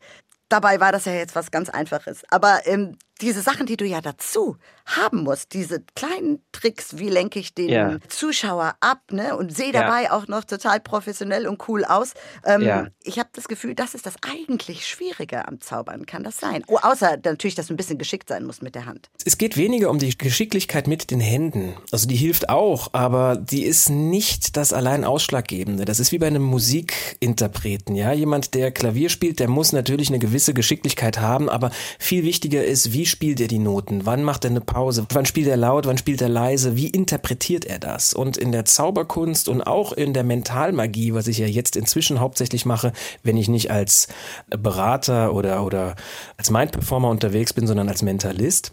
Dabei 0.49 0.79
war 0.79 0.91
das 0.91 1.05
ja 1.05 1.13
jetzt 1.13 1.35
was 1.35 1.51
ganz 1.51 1.69
Einfaches. 1.69 2.23
Aber 2.29 2.61
ähm, 2.65 2.97
diese 3.21 3.41
Sachen, 3.41 3.65
die 3.65 3.77
du 3.77 3.85
ja 3.85 4.01
dazu 4.01 4.57
haben 4.85 5.23
musst, 5.23 5.53
diese 5.53 5.83
kleinen 5.95 6.43
Tricks, 6.51 6.97
wie 6.97 7.09
lenke 7.09 7.39
ich 7.39 7.53
den 7.53 7.69
ja. 7.69 7.97
Zuschauer 8.09 8.75
ab 8.79 9.01
ne? 9.11 9.35
und 9.37 9.55
sehe 9.55 9.71
dabei 9.71 10.03
ja. 10.03 10.11
auch 10.11 10.27
noch 10.27 10.43
total 10.43 10.79
professionell 10.79 11.47
und 11.47 11.67
cool 11.67 11.85
aus. 11.85 12.13
Ähm, 12.45 12.61
ja. 12.61 12.87
Ich 13.03 13.19
habe 13.19 13.29
das 13.33 13.47
Gefühl, 13.47 13.75
das 13.75 13.93
ist 13.93 14.05
das 14.05 14.15
eigentlich 14.21 14.87
Schwierige 14.87 15.47
am 15.47 15.61
Zaubern. 15.61 16.05
Kann 16.05 16.23
das 16.23 16.37
sein? 16.37 16.63
Oh, 16.67 16.77
außer 16.81 17.17
natürlich, 17.23 17.55
dass 17.55 17.67
du 17.67 17.73
ein 17.73 17.77
bisschen 17.77 17.97
geschickt 17.97 18.29
sein 18.29 18.45
musst 18.45 18.63
mit 18.63 18.75
der 18.75 18.85
Hand. 18.85 19.09
Es 19.23 19.37
geht 19.37 19.55
weniger 19.55 19.89
um 19.89 19.99
die 19.99 20.17
Geschicklichkeit 20.17 20.87
mit 20.87 21.11
den 21.11 21.19
Händen. 21.19 21.75
Also 21.91 22.07
die 22.07 22.15
hilft 22.15 22.49
auch, 22.49 22.89
aber 22.93 23.35
die 23.35 23.63
ist 23.63 23.89
nicht 23.89 24.57
das 24.57 24.73
allein 24.73 25.05
Ausschlaggebende. 25.05 25.85
Das 25.85 25.99
ist 25.99 26.11
wie 26.11 26.17
bei 26.17 26.27
einem 26.27 26.43
Musikinterpreten. 26.43 27.95
Ja, 27.95 28.11
jemand, 28.13 28.53
der 28.53 28.71
Klavier 28.71 29.09
spielt, 29.09 29.39
der 29.39 29.47
muss 29.47 29.71
natürlich 29.71 30.09
eine 30.09 30.19
gewisse 30.19 30.53
Geschicklichkeit 30.53 31.19
haben, 31.19 31.49
aber 31.49 31.71
viel 31.99 32.23
wichtiger 32.23 32.63
ist, 32.65 32.93
wie 32.93 33.05
spielt 33.11 33.39
er 33.39 33.47
die 33.47 33.59
Noten? 33.59 34.05
Wann 34.05 34.23
macht 34.23 34.45
er 34.45 34.49
eine 34.49 34.61
Pause? 34.61 35.05
Wann 35.09 35.25
spielt 35.25 35.47
er 35.47 35.57
laut? 35.57 35.85
Wann 35.85 35.97
spielt 35.97 36.21
er 36.21 36.29
leise? 36.29 36.75
Wie 36.75 36.87
interpretiert 36.87 37.65
er 37.65 37.77
das? 37.77 38.13
Und 38.13 38.37
in 38.37 38.51
der 38.51 38.65
Zauberkunst 38.65 39.49
und 39.49 39.61
auch 39.61 39.91
in 39.91 40.13
der 40.13 40.23
Mentalmagie, 40.23 41.13
was 41.13 41.27
ich 41.27 41.37
ja 41.37 41.47
jetzt 41.47 41.75
inzwischen 41.75 42.19
hauptsächlich 42.19 42.65
mache, 42.65 42.93
wenn 43.21 43.37
ich 43.37 43.49
nicht 43.49 43.69
als 43.69 44.07
Berater 44.49 45.33
oder, 45.33 45.63
oder 45.63 45.95
als 46.37 46.49
Mind-Performer 46.49 47.09
unterwegs 47.09 47.53
bin, 47.53 47.67
sondern 47.67 47.89
als 47.89 48.01
Mentalist, 48.01 48.71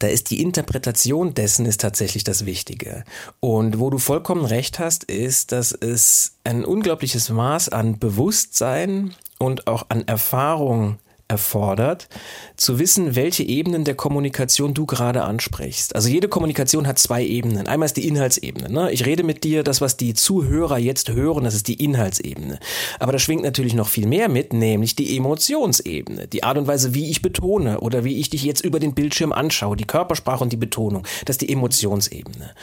da 0.00 0.08
ist 0.08 0.30
die 0.30 0.42
Interpretation 0.42 1.32
dessen 1.34 1.64
ist 1.64 1.80
tatsächlich 1.80 2.24
das 2.24 2.44
Wichtige. 2.44 3.04
Und 3.40 3.78
wo 3.78 3.90
du 3.90 3.98
vollkommen 3.98 4.44
recht 4.44 4.78
hast, 4.78 5.04
ist, 5.04 5.52
dass 5.52 5.72
es 5.72 6.32
ein 6.42 6.64
unglaubliches 6.64 7.30
Maß 7.30 7.68
an 7.68 7.98
Bewusstsein 7.98 9.14
und 9.38 9.68
auch 9.68 9.86
an 9.90 10.06
Erfahrung 10.08 10.98
erfordert, 11.28 12.08
zu 12.56 12.78
wissen, 12.78 13.14
welche 13.14 13.42
Ebenen 13.42 13.84
der 13.84 13.94
Kommunikation 13.94 14.72
du 14.72 14.86
gerade 14.86 15.22
ansprichst. 15.24 15.94
Also 15.94 16.08
jede 16.08 16.28
Kommunikation 16.28 16.86
hat 16.86 16.98
zwei 16.98 17.24
Ebenen. 17.24 17.68
Einmal 17.68 17.86
ist 17.86 17.98
die 17.98 18.08
Inhaltsebene. 18.08 18.70
Ne? 18.70 18.90
Ich 18.92 19.04
rede 19.04 19.22
mit 19.22 19.44
dir, 19.44 19.62
das, 19.62 19.80
was 19.80 19.98
die 19.98 20.14
Zuhörer 20.14 20.78
jetzt 20.78 21.10
hören, 21.10 21.44
das 21.44 21.54
ist 21.54 21.68
die 21.68 21.84
Inhaltsebene. 21.84 22.58
Aber 22.98 23.12
da 23.12 23.18
schwingt 23.18 23.42
natürlich 23.42 23.74
noch 23.74 23.88
viel 23.88 24.06
mehr 24.06 24.28
mit, 24.28 24.54
nämlich 24.54 24.96
die 24.96 25.16
Emotionsebene. 25.16 26.28
Die 26.28 26.42
Art 26.42 26.56
und 26.56 26.66
Weise, 26.66 26.94
wie 26.94 27.10
ich 27.10 27.20
betone 27.20 27.80
oder 27.80 28.04
wie 28.04 28.18
ich 28.18 28.30
dich 28.30 28.42
jetzt 28.42 28.64
über 28.64 28.80
den 28.80 28.94
Bildschirm 28.94 29.32
anschaue, 29.32 29.76
die 29.76 29.86
Körpersprache 29.86 30.42
und 30.42 30.52
die 30.52 30.56
Betonung, 30.56 31.06
das 31.26 31.34
ist 31.34 31.42
die 31.42 31.52
Emotionsebene. 31.52 32.54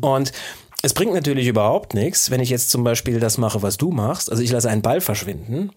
Und 0.00 0.32
es 0.82 0.94
bringt 0.94 1.12
natürlich 1.12 1.48
überhaupt 1.48 1.94
nichts, 1.94 2.30
wenn 2.30 2.40
ich 2.40 2.50
jetzt 2.50 2.70
zum 2.70 2.84
Beispiel 2.84 3.18
das 3.18 3.36
mache, 3.36 3.62
was 3.62 3.78
du 3.78 3.90
machst. 3.90 4.30
Also 4.30 4.42
ich 4.42 4.50
lasse 4.50 4.70
einen 4.70 4.82
Ball 4.82 5.00
verschwinden 5.00 5.70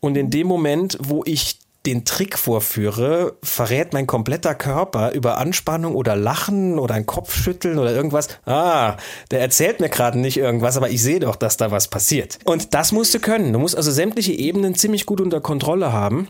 und 0.00 0.16
in 0.16 0.30
dem 0.30 0.46
Moment, 0.46 0.96
wo 1.00 1.22
ich 1.26 1.58
den 1.86 2.04
Trick 2.04 2.36
vorführe, 2.36 3.36
verrät 3.42 3.92
mein 3.92 4.06
kompletter 4.06 4.54
Körper 4.54 5.12
über 5.12 5.38
Anspannung 5.38 5.94
oder 5.94 6.16
Lachen 6.16 6.78
oder 6.78 6.94
ein 6.94 7.06
Kopfschütteln 7.06 7.78
oder 7.78 7.94
irgendwas. 7.94 8.28
Ah, 8.44 8.96
der 9.30 9.40
erzählt 9.40 9.80
mir 9.80 9.88
gerade 9.88 10.18
nicht 10.18 10.36
irgendwas, 10.36 10.76
aber 10.76 10.90
ich 10.90 11.02
sehe 11.02 11.20
doch, 11.20 11.36
dass 11.36 11.56
da 11.56 11.70
was 11.70 11.88
passiert. 11.88 12.38
Und 12.44 12.74
das 12.74 12.92
musst 12.92 13.14
du 13.14 13.20
können. 13.20 13.52
Du 13.52 13.58
musst 13.58 13.76
also 13.76 13.90
sämtliche 13.92 14.32
Ebenen 14.32 14.74
ziemlich 14.74 15.06
gut 15.06 15.20
unter 15.20 15.40
Kontrolle 15.40 15.92
haben. 15.92 16.28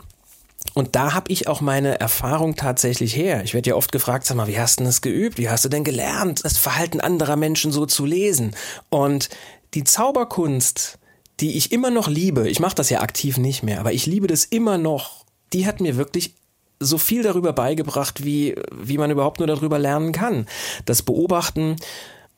Und 0.73 0.95
da 0.95 1.13
habe 1.13 1.31
ich 1.31 1.47
auch 1.47 1.61
meine 1.61 1.99
Erfahrung 1.99 2.55
tatsächlich 2.55 3.15
her. 3.15 3.41
Ich 3.43 3.53
werde 3.53 3.71
ja 3.71 3.75
oft 3.75 3.91
gefragt, 3.91 4.25
sag 4.25 4.37
mal, 4.37 4.47
wie 4.47 4.59
hast 4.59 4.79
du 4.79 4.83
das 4.83 5.01
geübt? 5.01 5.37
Wie 5.37 5.49
hast 5.49 5.65
du 5.65 5.69
denn 5.69 5.83
gelernt, 5.83 6.43
das 6.43 6.57
Verhalten 6.57 7.01
anderer 7.01 7.35
Menschen 7.35 7.71
so 7.71 7.85
zu 7.85 8.05
lesen? 8.05 8.55
Und 8.89 9.29
die 9.73 9.83
Zauberkunst, 9.83 10.99
die 11.39 11.57
ich 11.57 11.71
immer 11.71 11.89
noch 11.89 12.07
liebe, 12.07 12.49
ich 12.49 12.59
mache 12.59 12.75
das 12.75 12.89
ja 12.89 13.01
aktiv 13.01 13.37
nicht 13.37 13.63
mehr, 13.63 13.79
aber 13.79 13.93
ich 13.93 14.05
liebe 14.05 14.27
das 14.27 14.45
immer 14.45 14.77
noch, 14.77 15.26
die 15.53 15.65
hat 15.65 15.81
mir 15.81 15.97
wirklich 15.97 16.35
so 16.79 16.97
viel 16.97 17.23
darüber 17.23 17.53
beigebracht, 17.53 18.23
wie, 18.23 18.55
wie 18.71 18.97
man 18.97 19.11
überhaupt 19.11 19.39
nur 19.39 19.47
darüber 19.47 19.79
lernen 19.79 20.11
kann. 20.11 20.45
Das 20.85 21.01
Beobachten, 21.01 21.77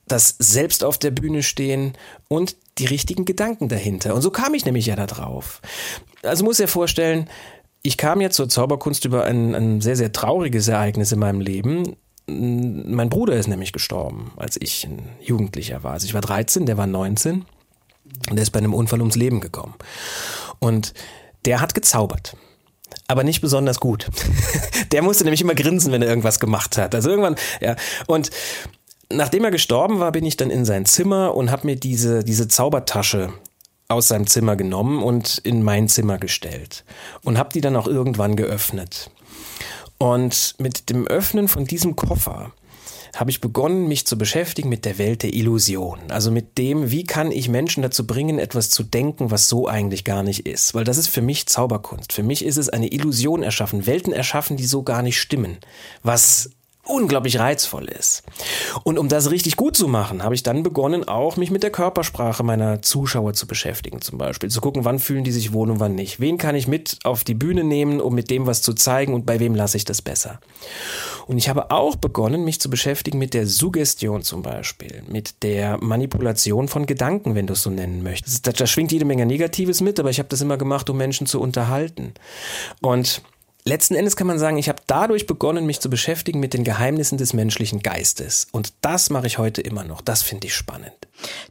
das 0.08 0.36
selbst 0.40 0.84
auf 0.84 0.98
der 0.98 1.12
Bühne 1.12 1.44
stehen 1.44 1.94
und 2.28 2.56
die 2.78 2.86
richtigen 2.86 3.26
Gedanken 3.26 3.70
dahinter. 3.70 4.16
Und 4.16 4.22
so 4.22 4.32
kam 4.32 4.54
ich 4.54 4.66
nämlich 4.66 4.86
ja 4.86 4.96
da 4.96 5.08
drauf. 5.08 5.62
Also 6.24 6.44
muss 6.44 6.60
ich 6.60 6.70
vorstellen, 6.70 7.30
ich 7.82 7.98
kam 7.98 8.22
jetzt 8.22 8.36
zur 8.36 8.50
Zauberkunst 8.50 9.06
über 9.06 9.26
ein, 9.26 9.56
ein 9.56 9.82
sehr, 9.82 9.96
sehr 9.96 10.12
trauriges 10.12 10.68
Ereignis 10.68 11.12
in 11.12 11.20
meinem 11.20 11.42
Leben. 11.42 11.96
Mein 12.28 13.10
Bruder 13.10 13.36
ist 13.36 13.48
nämlich 13.48 13.74
gestorben, 13.74 14.32
als 14.38 14.58
ich 14.60 14.86
ein 14.86 15.10
Jugendlicher 15.22 15.84
war. 15.84 15.94
Also 15.94 16.06
ich 16.06 16.14
war 16.14 16.22
13, 16.22 16.66
der 16.66 16.78
war 16.78 16.88
19 16.88 17.46
und 18.30 18.36
der 18.36 18.44
ist 18.44 18.52
bei 18.52 18.60
einem 18.60 18.74
Unfall 18.74 19.00
ums 19.00 19.16
Leben 19.16 19.40
gekommen. 19.40 19.76
Und 20.60 20.94
der 21.46 21.62
hat 21.62 21.74
gezaubert 21.74 22.36
aber 23.08 23.24
nicht 23.24 23.42
besonders 23.42 23.80
gut. 23.80 24.08
Der 24.92 25.02
musste 25.02 25.24
nämlich 25.24 25.42
immer 25.42 25.56
grinsen, 25.56 25.92
wenn 25.92 26.02
er 26.02 26.10
irgendwas 26.10 26.40
gemacht 26.40 26.78
hat. 26.78 26.96
Also 26.96 27.10
irgendwann, 27.10 27.36
ja. 27.62 27.76
Und 28.08 28.30
nachdem 29.12 29.44
er 29.44 29.52
gestorben 29.52 30.00
war, 30.00 30.12
bin 30.12 30.26
ich 30.26 30.38
dann 30.38 30.50
in 30.50 30.66
sein 30.66 30.86
Zimmer 30.86 31.36
und 31.36 31.52
habe 31.52 31.68
mir 31.68 31.76
diese, 31.76 32.24
diese 32.24 32.48
Zaubertasche 32.48 33.34
aus 33.88 34.08
seinem 34.08 34.28
Zimmer 34.28 34.56
genommen 34.56 35.02
und 35.02 35.40
in 35.40 35.64
mein 35.64 35.90
Zimmer 35.90 36.20
gestellt 36.20 36.86
und 37.24 37.38
habe 37.38 37.50
die 37.54 37.62
dann 37.62 37.76
auch 37.76 37.88
irgendwann 37.88 38.36
geöffnet. 38.36 39.10
Und 39.98 40.56
mit 40.60 40.90
dem 40.90 41.08
Öffnen 41.08 41.48
von 41.48 41.66
diesem 41.66 41.96
Koffer 41.96 42.54
habe 43.16 43.32
ich 43.32 43.42
begonnen, 43.42 43.88
mich 43.88 44.06
zu 44.06 44.18
beschäftigen 44.18 44.70
mit 44.70 44.86
der 44.86 44.98
Welt 44.98 45.24
der 45.24 45.34
Illusion. 45.34 46.00
Also 46.10 46.32
mit 46.32 46.58
dem, 46.58 46.92
wie 46.92 47.04
kann 47.04 47.32
ich 47.32 47.50
Menschen 47.50 47.84
dazu 47.84 48.06
bringen, 48.06 48.40
etwas 48.40 48.70
zu 48.70 48.84
denken, 48.84 49.32
was 49.32 49.50
so 49.50 49.68
eigentlich 49.68 50.04
gar 50.04 50.24
nicht 50.24 50.46
ist. 50.46 50.74
Weil 50.74 50.84
das 50.84 50.98
ist 50.98 51.08
für 51.08 51.22
mich 51.22 51.48
Zauberkunst. 51.48 52.14
Für 52.14 52.24
mich 52.24 52.46
ist 52.46 52.58
es 52.58 52.70
eine 52.70 52.92
Illusion 52.92 53.44
erschaffen, 53.44 53.86
Welten 53.86 54.14
erschaffen, 54.14 54.58
die 54.58 54.66
so 54.66 54.84
gar 54.84 55.02
nicht 55.02 55.20
stimmen. 55.20 55.58
Was 56.04 56.52
unglaublich 56.86 57.40
reizvoll 57.40 57.86
ist. 57.86 58.24
Und 58.84 58.98
um 58.98 59.10
das 59.10 59.32
richtig 59.32 59.56
gut 59.56 59.78
zu 59.78 59.88
machen, 59.88 60.24
habe 60.24 60.36
ich 60.36 60.44
dann 60.44 60.64
begonnen, 60.64 61.08
auch 61.08 61.38
mich 61.38 61.52
mit 61.52 61.64
der 61.64 61.70
Körpersprache 61.70 62.44
meiner 62.44 62.82
Zuschauer 62.82 63.34
zu 63.34 63.48
beschäftigen, 63.48 64.02
zum 64.02 64.18
Beispiel. 64.18 64.50
Zu 64.50 64.62
gucken, 64.62 64.86
wann 64.86 65.00
fühlen 65.00 65.24
die 65.24 65.32
sich 65.32 65.54
wohl 65.54 65.70
und 65.70 65.80
wann 65.80 65.96
nicht. 65.96 66.20
Wen 66.20 66.38
kann 66.38 66.56
ich 66.56 66.68
mit 66.68 66.98
auf 67.04 67.24
die 67.24 67.36
Bühne 67.36 67.64
nehmen, 67.64 68.02
um 68.02 68.16
mit 68.16 68.30
dem 68.30 68.48
was 68.48 68.62
zu 68.62 68.74
zeigen 68.74 69.14
und 69.14 69.26
bei 69.26 69.40
wem 69.40 69.56
lasse 69.56 69.78
ich 69.78 69.86
das 69.86 70.02
besser. 70.02 70.40
Und 71.28 71.38
ich 71.38 71.48
habe 71.48 71.70
auch 71.70 71.96
begonnen, 71.96 72.44
mich 72.44 72.60
zu 72.60 72.72
beschäftigen 72.72 73.20
mit 73.20 73.36
der 73.36 73.46
Suggestion 73.46 74.24
zum 74.24 74.42
Beispiel, 74.42 75.04
mit 75.08 75.44
der 75.44 75.78
Manipulation 75.78 76.68
von 76.68 76.88
Gedanken, 76.88 77.36
wenn 77.36 77.46
du 77.46 77.54
es 77.54 77.62
so 77.62 77.70
nennen 77.70 78.02
möchtest. 78.02 78.48
Da, 78.48 78.52
da 78.52 78.66
schwingt 78.66 78.92
jede 78.92 79.06
Menge 79.06 79.28
Negatives 79.28 79.82
mit, 79.82 80.00
aber 80.00 80.10
ich 80.10 80.18
habe 80.18 80.30
das 80.30 80.42
immer 80.42 80.58
gemacht, 80.58 80.90
um 80.90 80.98
Menschen 80.98 81.28
zu 81.28 81.40
unterhalten. 81.40 82.14
Und 82.82 83.22
Letzten 83.70 83.94
Endes 83.94 84.16
kann 84.16 84.26
man 84.26 84.40
sagen, 84.40 84.58
ich 84.58 84.68
habe 84.68 84.82
dadurch 84.88 85.28
begonnen, 85.28 85.68
mich 85.68 85.80
zu 85.80 85.92
beschäftigen 85.92 86.40
mit 86.40 86.56
den 86.56 86.64
Geheimnissen 86.64 87.20
des 87.20 87.34
menschlichen 87.34 87.82
Geistes. 87.84 88.48
Und 88.52 88.74
das 88.82 89.12
mache 89.12 89.28
ich 89.28 89.38
heute 89.38 89.62
immer 89.62 89.84
noch. 89.84 90.02
Das 90.02 90.24
finde 90.24 90.48
ich 90.48 90.56
spannend. 90.56 90.96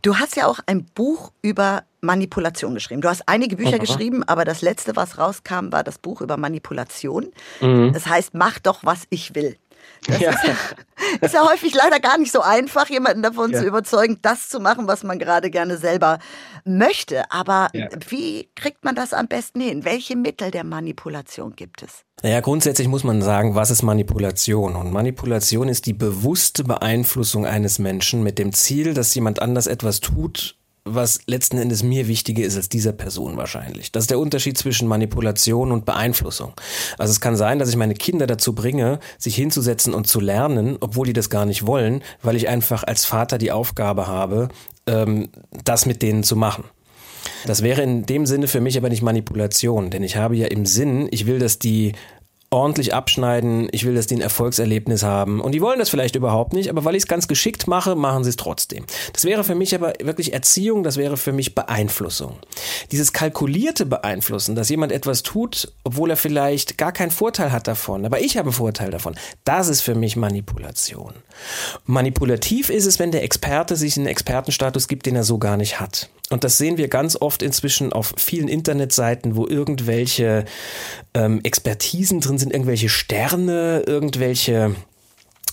Du 0.03 0.17
hast 0.17 0.35
ja 0.35 0.49
auch 0.49 0.59
ein 0.67 0.85
Buch 0.85 1.31
über 1.43 1.85
Manipulation 2.01 2.75
geschrieben. 2.75 3.03
Du 3.03 3.09
hast 3.09 3.23
einige 3.27 3.55
Bücher 3.55 3.77
mhm. 3.77 3.81
geschrieben, 3.83 4.25
aber 4.25 4.45
das 4.45 4.63
letzte, 4.63 4.97
was 4.97 5.17
rauskam, 5.17 5.71
war 5.71 5.85
das 5.85 5.99
Buch 5.99 6.21
über 6.21 6.37
Manipulation. 6.37 7.29
Mhm. 7.61 7.93
Das 7.93 8.09
heißt, 8.09 8.35
mach 8.35 8.59
doch, 8.59 8.81
was 8.83 9.05
ich 9.11 9.37
will. 9.37 9.57
Das 10.07 10.21
ja. 10.21 10.31
Ist, 10.31 10.45
ja, 10.45 10.55
ist, 11.21 11.35
ja, 11.35 11.49
häufig 11.49 11.75
leider 11.75 12.01
gar 12.01 12.19
nicht 12.19 12.33
so 12.33 12.41
einfach, 12.41 12.89
jemanden 12.89 13.23
davon 13.23 13.53
ja. 13.53 13.61
zu 13.61 13.67
überzeugen, 13.67 14.19
das 14.23 14.49
zu 14.49 14.61
machen, 14.61 14.87
was 14.87 15.03
man 15.03 15.19
gerade 15.19 15.51
gerne 15.51 15.77
selber 15.77 16.19
möchte. 16.65 17.31
Aber 17.31 17.69
wie 18.09 18.49
kriegt 18.55 18.85
man 18.85 18.95
das 18.95 19.13
am 19.13 19.29
besten 19.29 19.61
hin? 19.61 19.85
Welche 19.85 20.17
Mittel 20.17 20.51
der 20.51 20.65
Manipulation 20.65 21.55
gibt 21.57 21.83
es? 21.83 22.05
Naja, 22.23 22.41
grundsätzlich 22.41 22.89
muss 22.89 23.05
man 23.05 23.23
sagen, 23.23 23.55
was 23.55 23.71
ist 23.71 23.83
Manipulation? 23.83 24.77
Und 24.77 24.93
Manipulation 24.93 25.69
ist 25.69 25.87
die 25.87 25.93
bewusste 25.93 26.65
Beeinflussung 26.65 27.47
eines 27.47 27.79
Menschen 27.79 28.23
mit 28.23 28.39
dem 28.39 28.53
Ziel, 28.53 28.95
dass 28.95 29.15
jemand 29.15 29.41
anders 29.41 29.67
etwas 29.67 30.01
tut, 30.01 30.57
was 30.85 31.21
letzten 31.27 31.59
Endes 31.59 31.83
mir 31.83 32.09
wichtiger 32.09 32.45
ist 32.45 32.57
als 32.57 32.69
dieser 32.69 32.93
Person 32.93 33.37
wahrscheinlich. 33.37 33.93
Das 33.93 34.05
ist 34.05 34.11
der 34.11 34.19
Unterschied 34.19 34.57
zwischen 34.57 34.89
Manipulation 34.89 35.73
und 35.73 35.85
Beeinflussung. 35.85 36.53
Also 36.99 37.11
es 37.11 37.21
kann 37.21 37.37
sein, 37.37 37.59
dass 37.59 37.69
ich 37.69 37.77
meine 37.77 37.95
Kinder 37.95 38.27
dazu 38.27 38.55
bringe, 38.55 38.99
sich 39.19 39.35
hinzusetzen 39.35 39.95
und 39.95 40.07
zu 40.07 40.21
lernen, 40.21 40.77
obwohl 40.81 41.07
die 41.07 41.13
das 41.13 41.31
gar 41.31 41.47
nicht 41.47 41.67
wollen, 41.67 42.03
weil 42.23 42.37
ich 42.37 42.49
einfach 42.49 42.85
als 42.85 43.05
Vater 43.05 43.39
die 43.39 43.53
Aufgabe 43.53 44.07
habe, 44.07 44.49
ähm, 44.87 45.29
das 45.65 45.87
mit 45.87 46.03
denen 46.03 46.23
zu 46.23 46.37
machen. 46.37 46.65
Das 47.47 47.63
wäre 47.63 47.83
in 47.83 48.07
dem 48.07 48.27
Sinne 48.27 48.49
für 48.49 48.61
mich 48.61 48.77
aber 48.77 48.89
nicht 48.89 49.03
Manipulation, 49.03 49.91
denn 49.91 50.03
ich 50.03 50.17
habe 50.17 50.37
ja 50.37 50.47
im 50.47 50.67
Sinn, 50.67 51.09
ich 51.11 51.27
will, 51.27 51.39
dass 51.39 51.59
die 51.59 51.93
ordentlich 52.51 52.95
abschneiden, 52.95 53.69
ich 53.73 53.85
will, 53.85 53.95
dass 53.95 54.07
die 54.07 54.17
ein 54.17 54.21
Erfolgserlebnis 54.23 55.03
haben. 55.03 55.41
Und 55.41 55.53
die 55.53 55.61
wollen 55.61 55.79
das 55.79 55.91
vielleicht 55.91 56.17
überhaupt 56.17 56.55
nicht, 56.55 56.71
aber 56.71 56.85
weil 56.85 56.95
ich 56.95 57.03
es 57.03 57.09
ganz 57.09 57.29
geschickt 57.29 57.67
mache, 57.67 57.95
machen 57.95 58.25
sie 58.25 58.31
es 58.31 58.37
trotzdem. 58.37 58.87
Das 59.13 59.25
wäre 59.25 59.45
für 59.45 59.55
mich 59.55 59.75
aber 59.75 59.93
wirklich 60.03 60.33
Erziehung, 60.33 60.83
das 60.83 60.97
wäre 60.97 61.17
für 61.17 61.33
mich 61.33 61.55
Beeinflussung. 61.55 62.39
Dieses 62.91 63.13
kalkulierte 63.13 63.85
Beeinflussen, 63.85 64.55
dass 64.55 64.71
jemand 64.71 64.93
etwas 64.93 65.23
tut, 65.23 65.73
obwohl 65.85 66.11
er 66.11 66.17
vielleicht 66.17 66.79
gar 66.79 66.93
keinen 66.93 67.11
Vorteil 67.11 67.53
hat 67.53 67.69
davon, 67.69 68.07
aber 68.07 68.21
ich 68.21 68.37
habe 68.39 68.47
einen 68.47 68.55
Vorteil 68.55 68.91
davon, 68.91 69.15
das 69.45 69.69
ist 69.69 69.83
für 69.83 69.95
mich 69.95 70.17
Manipulation. 70.17 71.13
Manipulativ 71.85 72.71
ist 72.71 72.87
es, 72.87 72.99
wenn 72.99 73.11
der 73.11 73.25
Experte 73.25 73.77
sich 73.77 73.97
einen 73.97 74.07
Expertenstatus 74.07 74.89
gibt, 74.89 75.05
den 75.05 75.17
er 75.17 75.25
so 75.25 75.39
gar 75.39 75.59
nicht 75.59 75.81
hat. 75.81 76.09
Und 76.31 76.45
das 76.45 76.59
sehen 76.59 76.77
wir 76.77 76.89
ganz 76.89 77.17
oft 77.17 77.43
inzwischen 77.43 77.93
auf 77.93 78.13
vielen 78.17 78.49
Internetseiten, 78.49 79.35
wo 79.35 79.47
irgendwelche 79.47 80.45
ähm, 81.15 81.41
Expertisen 81.43 82.21
drin 82.21 82.39
sind, 82.39 82.53
irgendwelche 82.53 82.91
Sterne, 82.91 83.83
irgendwelche 83.87 84.75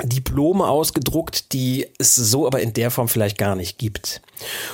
Diplome 0.04 0.68
ausgedruckt, 0.68 1.54
die 1.54 1.88
es 1.98 2.16
so 2.16 2.46
aber 2.46 2.60
in 2.60 2.74
der 2.74 2.92
Form 2.92 3.08
vielleicht 3.08 3.38
gar 3.38 3.56
nicht 3.56 3.78
gibt. 3.78 4.22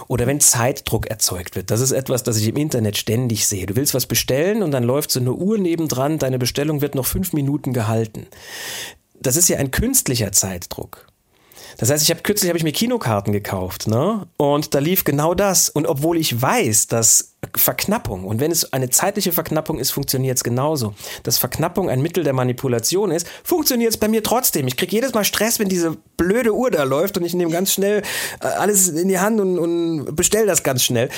Oder 0.08 0.26
wenn 0.26 0.40
Zeitdruck 0.40 1.08
erzeugt 1.08 1.56
wird. 1.56 1.70
Das 1.70 1.82
ist 1.82 1.92
etwas, 1.92 2.24
das 2.24 2.38
ich 2.38 2.48
im 2.48 2.58
Internet 2.58 2.98
ständig 2.98 3.46
sehe. 3.46 3.68
Du 3.68 3.76
willst 3.76 3.94
was 3.94 4.08
bestellen 4.08 4.64
und 4.64 4.72
dann 4.72 4.84
läuft 4.84 5.12
so 5.12 5.20
eine 5.20 5.34
Uhr 5.34 5.60
nebendran, 5.60 6.18
deine 6.18 6.40
Bestellung 6.40 6.82
wird 6.82 6.96
noch 6.96 7.06
fünf 7.06 7.34
Minuten 7.34 7.74
gehalten. 7.74 8.26
Das 9.20 9.36
ist 9.36 9.50
ja 9.50 9.58
ein 9.58 9.70
künstlicher 9.70 10.32
Zeitdruck. 10.32 11.11
Das 11.78 11.90
heißt, 11.90 12.04
ich 12.04 12.10
habe 12.10 12.22
kürzlich 12.22 12.50
habe 12.50 12.58
ich 12.58 12.64
mir 12.64 12.72
Kinokarten 12.72 13.34
gekauft, 13.34 13.88
ne? 13.88 14.28
Und 14.38 14.74
da 14.74 14.80
lief 14.80 15.04
genau 15.04 15.34
das. 15.34 15.70
Und 15.70 15.88
obwohl 15.88 16.18
ich 16.18 16.42
weiß, 16.42 16.88
dass 16.88 17.31
Verknappung. 17.56 18.26
Und 18.26 18.40
wenn 18.40 18.52
es 18.52 18.72
eine 18.72 18.90
zeitliche 18.90 19.32
Verknappung 19.32 19.80
ist, 19.80 19.92
funktioniert 19.92 20.38
es 20.38 20.44
genauso. 20.44 20.94
Dass 21.24 21.40
Verknappung 21.40 21.90
ein 21.90 22.02
Mittel 22.02 22.24
der 22.24 22.34
Manipulation 22.34 23.10
ist, 23.10 23.28
funktioniert 23.44 23.92
es 23.92 23.98
bei 23.98 24.08
mir 24.08 24.24
trotzdem. 24.24 24.68
Ich 24.68 24.78
kriege 24.78 24.92
jedes 24.92 25.14
Mal 25.14 25.24
Stress, 25.24 25.60
wenn 25.60 25.68
diese 25.68 25.98
blöde 26.18 26.54
Uhr 26.54 26.70
da 26.70 26.84
läuft 26.84 27.18
und 27.18 27.26
ich 27.26 27.34
nehme 27.34 27.52
ganz 27.52 27.74
schnell 27.74 28.04
äh, 28.42 28.46
alles 28.46 28.90
in 28.90 29.08
die 29.08 29.20
Hand 29.20 29.40
und, 29.42 29.58
und 29.58 30.16
bestelle 30.16 30.46
das 30.46 30.62
ganz 30.62 30.84
schnell. 30.84 31.10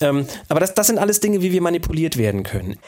Ähm, 0.00 0.26
aber 0.48 0.60
das, 0.60 0.74
das 0.74 0.86
sind 0.86 0.98
alles 0.98 1.20
Dinge, 1.20 1.42
wie 1.42 1.52
wir 1.52 1.60
manipuliert 1.60 2.16
werden 2.16 2.42
können. 2.42 2.78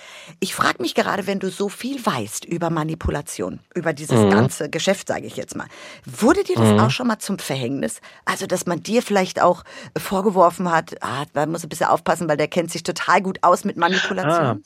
Ich 0.40 0.54
frage 0.54 0.80
mich 0.80 0.94
gerade, 0.94 1.26
wenn 1.26 1.40
du 1.40 1.50
so 1.50 1.68
viel 1.68 2.04
weißt 2.04 2.46
über 2.46 2.70
Manipulation, 2.70 3.60
über 3.74 3.92
dieses 3.92 4.18
mhm. 4.18 4.30
ganze 4.30 4.70
Geschäft, 4.70 5.08
sage 5.08 5.26
ich 5.26 5.36
jetzt 5.36 5.56
mal, 5.56 5.66
wurde 6.06 6.42
dir 6.42 6.56
das 6.56 6.72
mhm. 6.72 6.80
auch 6.80 6.90
schon 6.90 7.06
mal 7.06 7.18
zum 7.18 7.38
Verhängnis? 7.38 8.00
Also, 8.24 8.46
dass 8.46 8.64
man 8.64 8.82
dir 8.82 9.02
vielleicht 9.02 9.42
auch 9.42 9.64
vorgeworfen 9.96 10.70
hat, 10.72 10.96
ah, 11.02 11.24
man 11.34 11.50
muss 11.50 11.62
ein 11.64 11.68
bisschen 11.68 11.88
aufpassen, 11.88 12.28
weil 12.28 12.36
der 12.36 12.48
kennt 12.48 12.70
sich 12.70 12.77
sich 12.78 12.82
total 12.84 13.22
gut 13.22 13.38
aus 13.42 13.64
mit 13.64 13.76
Manipulation? 13.76 14.32
Ah, 14.32 14.56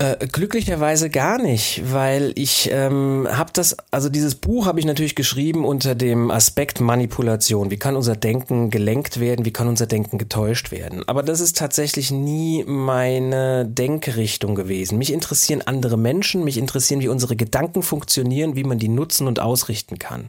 äh, 0.00 0.26
glücklicherweise 0.26 1.08
gar 1.08 1.38
nicht, 1.38 1.82
weil 1.92 2.32
ich 2.34 2.68
ähm, 2.72 3.28
habe 3.30 3.50
das, 3.52 3.76
also 3.92 4.08
dieses 4.08 4.34
Buch 4.34 4.66
habe 4.66 4.80
ich 4.80 4.86
natürlich 4.86 5.14
geschrieben 5.14 5.64
unter 5.64 5.94
dem 5.94 6.32
Aspekt 6.32 6.80
Manipulation. 6.80 7.70
Wie 7.70 7.76
kann 7.76 7.94
unser 7.94 8.16
Denken 8.16 8.70
gelenkt 8.70 9.20
werden? 9.20 9.44
Wie 9.44 9.52
kann 9.52 9.68
unser 9.68 9.86
Denken 9.86 10.18
getäuscht 10.18 10.72
werden? 10.72 11.06
Aber 11.06 11.22
das 11.22 11.38
ist 11.38 11.56
tatsächlich 11.56 12.10
nie 12.10 12.64
meine 12.64 13.66
Denkrichtung 13.66 14.56
gewesen. 14.56 14.98
Mich 14.98 15.12
interessieren 15.12 15.62
andere 15.64 15.96
Menschen, 15.96 16.42
mich 16.42 16.58
interessieren, 16.58 17.00
wie 17.00 17.06
unsere 17.06 17.36
Gedanken 17.36 17.84
funktionieren, 17.84 18.56
wie 18.56 18.64
man 18.64 18.80
die 18.80 18.88
nutzen 18.88 19.28
und 19.28 19.38
ausrichten 19.38 20.00
kann. 20.00 20.26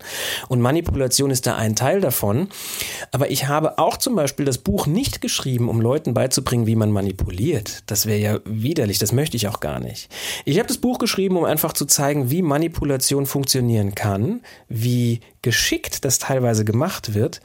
Und 0.47 0.61
Manipulation 0.61 1.31
ist 1.31 1.47
da 1.47 1.55
ein 1.55 1.75
Teil 1.75 2.01
davon. 2.01 2.49
Aber 3.11 3.31
ich 3.31 3.47
habe 3.47 3.79
auch 3.79 3.97
zum 3.97 4.15
Beispiel 4.15 4.45
das 4.45 4.59
Buch 4.59 4.85
nicht 4.85 5.21
geschrieben, 5.21 5.69
um 5.69 5.81
Leuten 5.81 6.13
beizubringen, 6.13 6.67
wie 6.67 6.75
man 6.75 6.91
manipuliert. 6.91 7.81
Das 7.87 8.05
wäre 8.05 8.19
ja 8.19 8.39
widerlich. 8.45 8.99
Das 8.99 9.11
möchte 9.11 9.37
ich 9.37 9.47
auch 9.47 9.54
gar 9.59 9.79
nicht. 9.79 10.09
Ich 10.45 10.57
habe 10.57 10.67
das 10.67 10.77
Buch 10.77 10.99
geschrieben, 10.99 11.37
um 11.37 11.43
einfach 11.43 11.73
zu 11.73 11.85
zeigen, 11.85 12.31
wie 12.31 12.41
Manipulation 12.41 13.25
funktionieren 13.25 13.95
kann, 13.95 14.41
wie 14.67 15.21
geschickt 15.41 16.05
das 16.05 16.19
teilweise 16.19 16.65
gemacht 16.65 17.13
wird. 17.13 17.41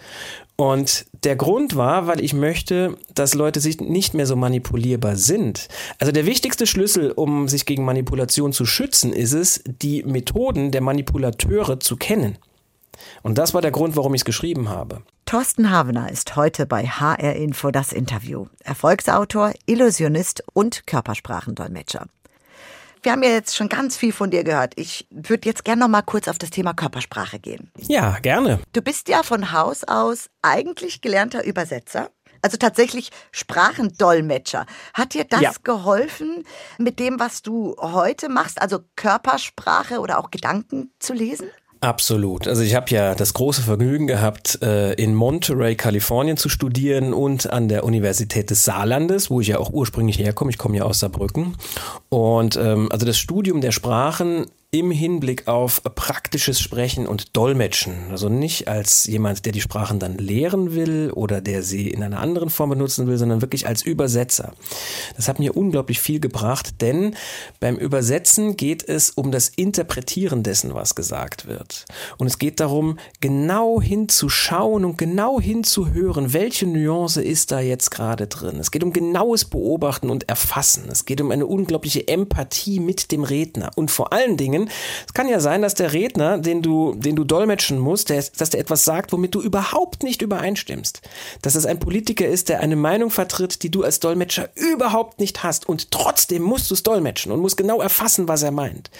Und 0.57 1.07
der 1.25 1.37
Grund 1.37 1.75
war, 1.77 2.07
weil 2.07 2.23
ich 2.23 2.35
möchte, 2.35 2.97
dass 3.15 3.35
Leute 3.35 3.61
sich 3.61 3.81
nicht 3.81 4.13
mehr 4.13 4.27
so 4.27 4.37
manipulierbar 4.37 5.17
sind. 5.17 5.69
Also 5.99 6.13
der 6.13 6.27
wichtigste 6.27 6.67
Schlüssel, 6.67 7.13
um 7.13 7.49
sich 7.49 7.65
gegen 7.65 7.85
Manipulation 7.85 8.53
zu 8.53 8.67
schützen, 8.67 9.13
ist 9.15 9.33
es, 9.33 9.63
die 9.65 10.03
Methoden 10.03 10.71
der 10.71 10.83
Manipulateure 10.83 11.81
zu 11.81 11.97
kennen. 11.97 12.37
Und 13.23 13.39
das 13.39 13.55
war 13.55 13.63
der 13.63 13.71
Grund, 13.71 13.97
warum 13.97 14.15
ich 14.15 14.23
es 14.23 14.25
geschrieben 14.25 14.69
habe. 14.69 15.03
Thorsten 15.27 15.71
Havener 15.71 16.11
ist 16.11 16.37
heute 16.37 16.67
bei 16.67 16.87
HR 16.87 17.37
Info 17.37 17.71
das 17.71 17.93
Interview. 17.93 18.47
Erfolgsautor, 18.65 19.53
Illusionist 19.67 20.43
und 20.55 20.87
Körpersprachendolmetscher. 20.87 22.07
Wir 23.03 23.13
haben 23.13 23.23
ja 23.23 23.31
jetzt 23.31 23.57
schon 23.57 23.69
ganz 23.69 23.97
viel 23.97 24.13
von 24.13 24.31
dir 24.31 24.45
gehört. 24.45 24.75
Ich 24.77 25.07
würde 25.11 25.49
jetzt 25.49 25.65
gerne 25.65 25.81
noch 25.81 25.89
mal 25.89 26.03
kurz 26.03 26.29
auf 26.29 26.39
das 26.39 26.51
Thema 26.51 26.75
Körpersprache 26.75 27.39
gehen. 27.39 27.71
Ja, 27.79 28.19
gerne. 28.21 28.61
Du 28.73 28.83
bist 28.83 29.09
ja 29.09 29.23
von 29.23 29.53
Haus 29.53 29.85
aus 29.85 30.29
eigentlich 30.43 31.01
gelernter 31.01 31.45
Übersetzer. 31.45 32.11
Also 32.43 32.57
tatsächlich 32.57 33.11
Sprachendolmetscher. 33.33 34.67
Hat 34.95 35.15
dir 35.15 35.25
das 35.25 35.41
ja. 35.41 35.53
geholfen, 35.63 36.45
mit 36.79 36.99
dem, 36.99 37.21
was 37.21 37.43
du 37.43 37.77
heute 37.79 38.29
machst, 38.29 38.61
also 38.61 38.81
Körpersprache 38.97 40.01
oder 40.01 40.19
auch 40.19 40.31
Gedanken 40.31 40.93
zu 40.99 41.13
lesen? 41.13 41.51
Absolut. 41.83 42.47
Also 42.47 42.63
ich 42.63 42.75
habe 42.75 42.91
ja 42.91 43.15
das 43.15 43.33
große 43.33 43.63
Vergnügen 43.63 44.07
gehabt, 44.07 44.59
äh, 44.63 44.93
in 44.95 45.15
Monterey, 45.15 45.77
Kalifornien 45.77 46.37
zu 46.37 46.51
studieren 46.51 47.15
und 47.15 47.51
an 47.51 47.69
der 47.69 47.85
Universität 47.85 48.51
des 48.51 48.65
Saarlandes, 48.65 49.31
wo 49.31 49.41
ich 49.41 49.49
ja 49.49 49.59
auch 49.59 49.73
ursprünglich 49.73 50.19
herkomme. 50.19 50.51
Ich 50.51 50.59
komme 50.59 50.77
ja 50.77 50.83
aus 50.85 51.01
Saarbrücken. 51.01 51.57
Und 52.11 52.57
ähm, 52.57 52.93
also 52.93 53.07
das 53.07 53.17
Studium 53.17 53.63
der 53.63 53.73
Sprachen 53.73 54.47
im 54.73 54.93
Hinblick 54.93 55.49
auf 55.49 55.83
praktisches 55.83 56.61
Sprechen 56.61 57.09
und 57.09 57.37
Dolmetschen. 57.37 58.11
Also 58.11 58.29
nicht 58.29 58.69
als 58.69 59.05
jemand, 59.07 59.45
der 59.45 59.51
die 59.51 59.61
Sprachen 59.61 59.99
dann 59.99 60.17
lehren 60.17 60.77
will 60.77 61.11
oder 61.13 61.41
der 61.41 61.65
sie 61.65 61.91
in 61.91 62.05
einer 62.05 62.21
anderen 62.21 62.51
Form 62.51 62.71
benutzen 62.71 63.09
will, 63.09 63.19
sondern 63.19 63.43
wirklich 63.43 63.67
als 63.67 63.83
Übersetzer. 63.83 64.53
Das 65.17 65.27
hat 65.27 65.41
mir 65.41 65.57
unglaublich 65.57 65.99
viel 65.99 66.21
gebracht, 66.21 66.81
denn 66.81 67.17
beim 67.59 67.79
Übersetzen 67.79 68.57
geht 68.57 68.89
es 68.89 69.11
um 69.11 69.33
das 69.33 69.49
Interpretieren 69.49 70.45
dessen, 70.45 70.73
was 70.73 70.95
gesagt 70.95 71.49
wird. 71.49 71.87
Und 72.17 72.29
es 72.29 72.39
geht 72.39 72.61
darum, 72.61 72.97
genau 73.21 73.83
hinzuschauen 73.83 74.85
und 74.85 74.97
genau 74.97 75.41
hinzuhören, 75.41 76.33
welche 76.33 76.69
Nuance 76.69 77.21
ist 77.21 77.51
da 77.51 77.59
jetzt 77.59 77.91
gerade 77.91 78.29
drin. 78.29 78.61
Es 78.61 78.71
geht 78.71 78.85
um 78.85 78.93
genaues 78.93 79.47
Beobachten 79.47 80.11
und 80.11 80.29
Erfassen. 80.29 80.85
Es 80.89 81.07
geht 81.07 81.21
um 81.21 81.33
eine 81.33 81.47
unglaubliche 81.47 82.07
Empathie 82.07 82.79
mit 82.79 83.11
dem 83.11 83.25
Redner 83.25 83.73
und 83.75 83.91
vor 83.91 84.13
allen 84.13 84.37
Dingen 84.37 84.60
Dingen. 84.61 84.77
Es 85.07 85.15
kann 85.15 85.29
ja 85.29 85.41
sein, 85.41 85.63
dass 85.63 85.75
der 85.75 85.93
Redner, 85.93 86.39
den 86.39 86.63
du, 86.63 86.95
den 86.95 87.17
du 87.17 87.25
dolmetschen 87.25 87.79
musst, 87.79 88.11
der, 88.11 88.25
dass 88.37 88.51
der 88.51 88.61
etwas 88.61 88.85
sagt, 88.85 89.13
womit 89.13 89.35
du 89.35 89.41
überhaupt 89.41 90.03
nicht 90.03 90.23
übereinstimmst. 90.23 91.03
Dass 91.43 91.55
es 91.55 91.67
ein 91.67 91.79
Politiker 91.79 92.27
ist, 92.27 92.49
der 92.49 92.61
eine 92.61 92.77
Meinung 92.77 93.11
vertritt, 93.11 93.63
die 93.63 93.71
du 93.71 93.83
als 93.83 94.01
Dolmetscher 94.01 94.49
überhaupt 94.55 95.21
nicht 95.21 95.43
hast. 95.43 95.69
Und 95.69 95.91
trotzdem 95.91 96.43
musst 96.43 96.71
du 96.71 96.75
es 96.75 96.83
dolmetschen 96.83 97.33
und 97.33 97.41
musst 97.41 97.57
genau 97.57 97.81
erfassen, 97.81 98.29
was 98.29 98.43
er 98.43 98.53
meint. 98.53 98.91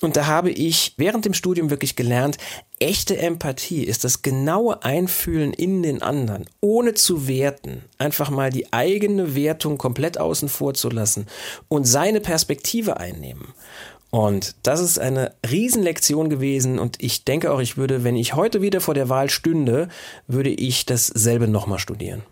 Und 0.00 0.16
da 0.16 0.26
habe 0.26 0.50
ich 0.50 0.94
während 0.96 1.24
dem 1.24 1.34
Studium 1.34 1.70
wirklich 1.70 1.96
gelernt, 1.96 2.36
echte 2.78 3.16
Empathie 3.16 3.84
ist 3.84 4.04
das 4.04 4.22
genaue 4.22 4.82
Einfühlen 4.82 5.52
in 5.52 5.82
den 5.82 6.02
anderen, 6.02 6.44
ohne 6.60 6.94
zu 6.94 7.28
werten, 7.28 7.82
einfach 7.98 8.30
mal 8.30 8.50
die 8.50 8.72
eigene 8.72 9.34
Wertung 9.34 9.78
komplett 9.78 10.18
außen 10.18 10.48
vor 10.48 10.74
zu 10.74 10.90
lassen 10.90 11.26
und 11.68 11.84
seine 11.84 12.20
Perspektive 12.20 12.98
einnehmen. 12.98 13.54
Und 14.14 14.54
das 14.62 14.78
ist 14.78 15.00
eine 15.00 15.34
Riesenlektion 15.44 16.30
gewesen 16.30 16.78
und 16.78 17.02
ich 17.02 17.24
denke 17.24 17.50
auch, 17.50 17.58
ich 17.58 17.76
würde, 17.76 18.04
wenn 18.04 18.14
ich 18.14 18.36
heute 18.36 18.62
wieder 18.62 18.80
vor 18.80 18.94
der 18.94 19.08
Wahl 19.08 19.28
stünde, 19.28 19.88
würde 20.28 20.50
ich 20.50 20.86
dasselbe 20.86 21.48
nochmal 21.48 21.80
studieren. 21.80 22.22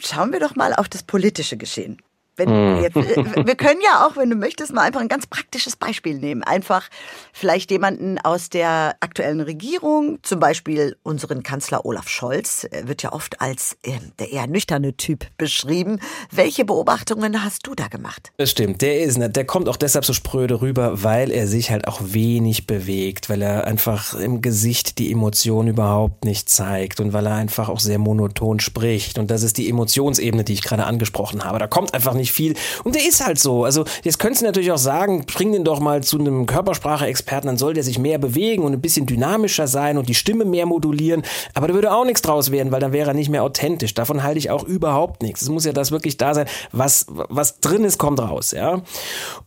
Schauen 0.00 0.32
wir 0.32 0.40
doch 0.40 0.56
mal 0.56 0.72
auf 0.72 0.88
das 0.88 1.02
politische 1.02 1.58
Geschehen. 1.58 2.00
Wenn 2.36 2.48
hm. 2.48 2.82
jetzt, 2.82 2.96
äh, 2.96 3.46
wir 3.46 3.56
können 3.56 3.80
ja 3.82 4.06
auch, 4.06 4.16
wenn 4.16 4.30
du 4.30 4.36
möchtest, 4.36 4.72
mal 4.72 4.82
einfach 4.82 5.00
ein 5.00 5.08
ganz 5.08 5.26
praktisches 5.26 5.76
Beispiel 5.76 6.18
nehmen. 6.18 6.42
Einfach 6.42 6.88
vielleicht 7.32 7.70
jemanden 7.70 8.18
aus 8.18 8.50
der 8.50 8.96
aktuellen 9.00 9.40
Regierung, 9.40 10.18
zum 10.22 10.40
Beispiel 10.40 10.96
unseren 11.02 11.42
Kanzler 11.42 11.84
Olaf 11.84 12.08
Scholz, 12.08 12.66
wird 12.84 13.02
ja 13.02 13.12
oft 13.12 13.40
als 13.40 13.76
äh, 13.82 13.92
der 14.18 14.32
eher 14.32 14.46
nüchterne 14.46 14.96
Typ 14.96 15.26
beschrieben. 15.38 16.00
Welche 16.30 16.64
Beobachtungen 16.64 17.44
hast 17.44 17.66
du 17.66 17.74
da 17.74 17.88
gemacht? 17.88 18.32
Das 18.36 18.50
stimmt, 18.50 18.82
der 18.82 19.00
ist, 19.00 19.18
der 19.18 19.44
kommt 19.44 19.68
auch 19.68 19.76
deshalb 19.76 20.04
so 20.04 20.12
spröde 20.12 20.60
rüber, 20.60 21.02
weil 21.02 21.30
er 21.30 21.46
sich 21.46 21.70
halt 21.70 21.88
auch 21.88 22.00
wenig 22.02 22.66
bewegt, 22.66 23.30
weil 23.30 23.42
er 23.42 23.66
einfach 23.66 24.14
im 24.14 24.42
Gesicht 24.42 24.98
die 24.98 25.10
Emotion 25.10 25.68
überhaupt 25.68 26.24
nicht 26.24 26.48
zeigt 26.50 27.00
und 27.00 27.12
weil 27.12 27.26
er 27.26 27.34
einfach 27.34 27.68
auch 27.68 27.80
sehr 27.80 27.98
monoton 27.98 28.60
spricht. 28.60 29.18
Und 29.18 29.30
das 29.30 29.42
ist 29.42 29.58
die 29.58 29.68
Emotionsebene, 29.68 30.44
die 30.44 30.52
ich 30.52 30.62
gerade 30.62 30.84
angesprochen 30.84 31.44
habe. 31.44 31.58
Da 31.58 31.66
kommt 31.66 31.94
einfach 31.94 32.14
nicht 32.14 32.25
wahnsinnig 32.26 32.32
viel. 32.32 32.54
Und 32.84 32.94
der 32.94 33.06
ist 33.06 33.24
halt 33.24 33.38
so. 33.38 33.64
Also 33.64 33.84
jetzt 34.02 34.18
könntest 34.18 34.42
du 34.42 34.46
natürlich 34.46 34.72
auch 34.72 34.78
sagen, 34.78 35.24
bring 35.26 35.52
den 35.52 35.64
doch 35.64 35.80
mal 35.80 36.02
zu 36.02 36.18
einem 36.18 36.46
Körpersprache-Experten, 36.46 37.46
dann 37.46 37.58
soll 37.58 37.74
der 37.74 37.82
sich 37.82 37.98
mehr 37.98 38.18
bewegen 38.18 38.62
und 38.64 38.72
ein 38.72 38.80
bisschen 38.80 39.06
dynamischer 39.06 39.66
sein 39.66 39.98
und 39.98 40.08
die 40.08 40.14
Stimme 40.14 40.44
mehr 40.44 40.66
modulieren. 40.66 41.22
Aber 41.54 41.68
da 41.68 41.74
würde 41.74 41.92
auch 41.92 42.04
nichts 42.04 42.22
draus 42.22 42.50
werden, 42.50 42.72
weil 42.72 42.80
dann 42.80 42.92
wäre 42.92 43.10
er 43.10 43.14
nicht 43.14 43.30
mehr 43.30 43.42
authentisch. 43.42 43.94
Davon 43.94 44.22
halte 44.22 44.38
ich 44.38 44.50
auch 44.50 44.64
überhaupt 44.64 45.22
nichts. 45.22 45.42
Es 45.42 45.48
muss 45.48 45.64
ja 45.64 45.72
das 45.72 45.90
wirklich 45.90 46.16
da 46.16 46.34
sein, 46.34 46.46
was, 46.72 47.06
was 47.08 47.60
drin 47.60 47.84
ist, 47.84 47.98
kommt 47.98 48.20
raus, 48.20 48.52
ja. 48.52 48.82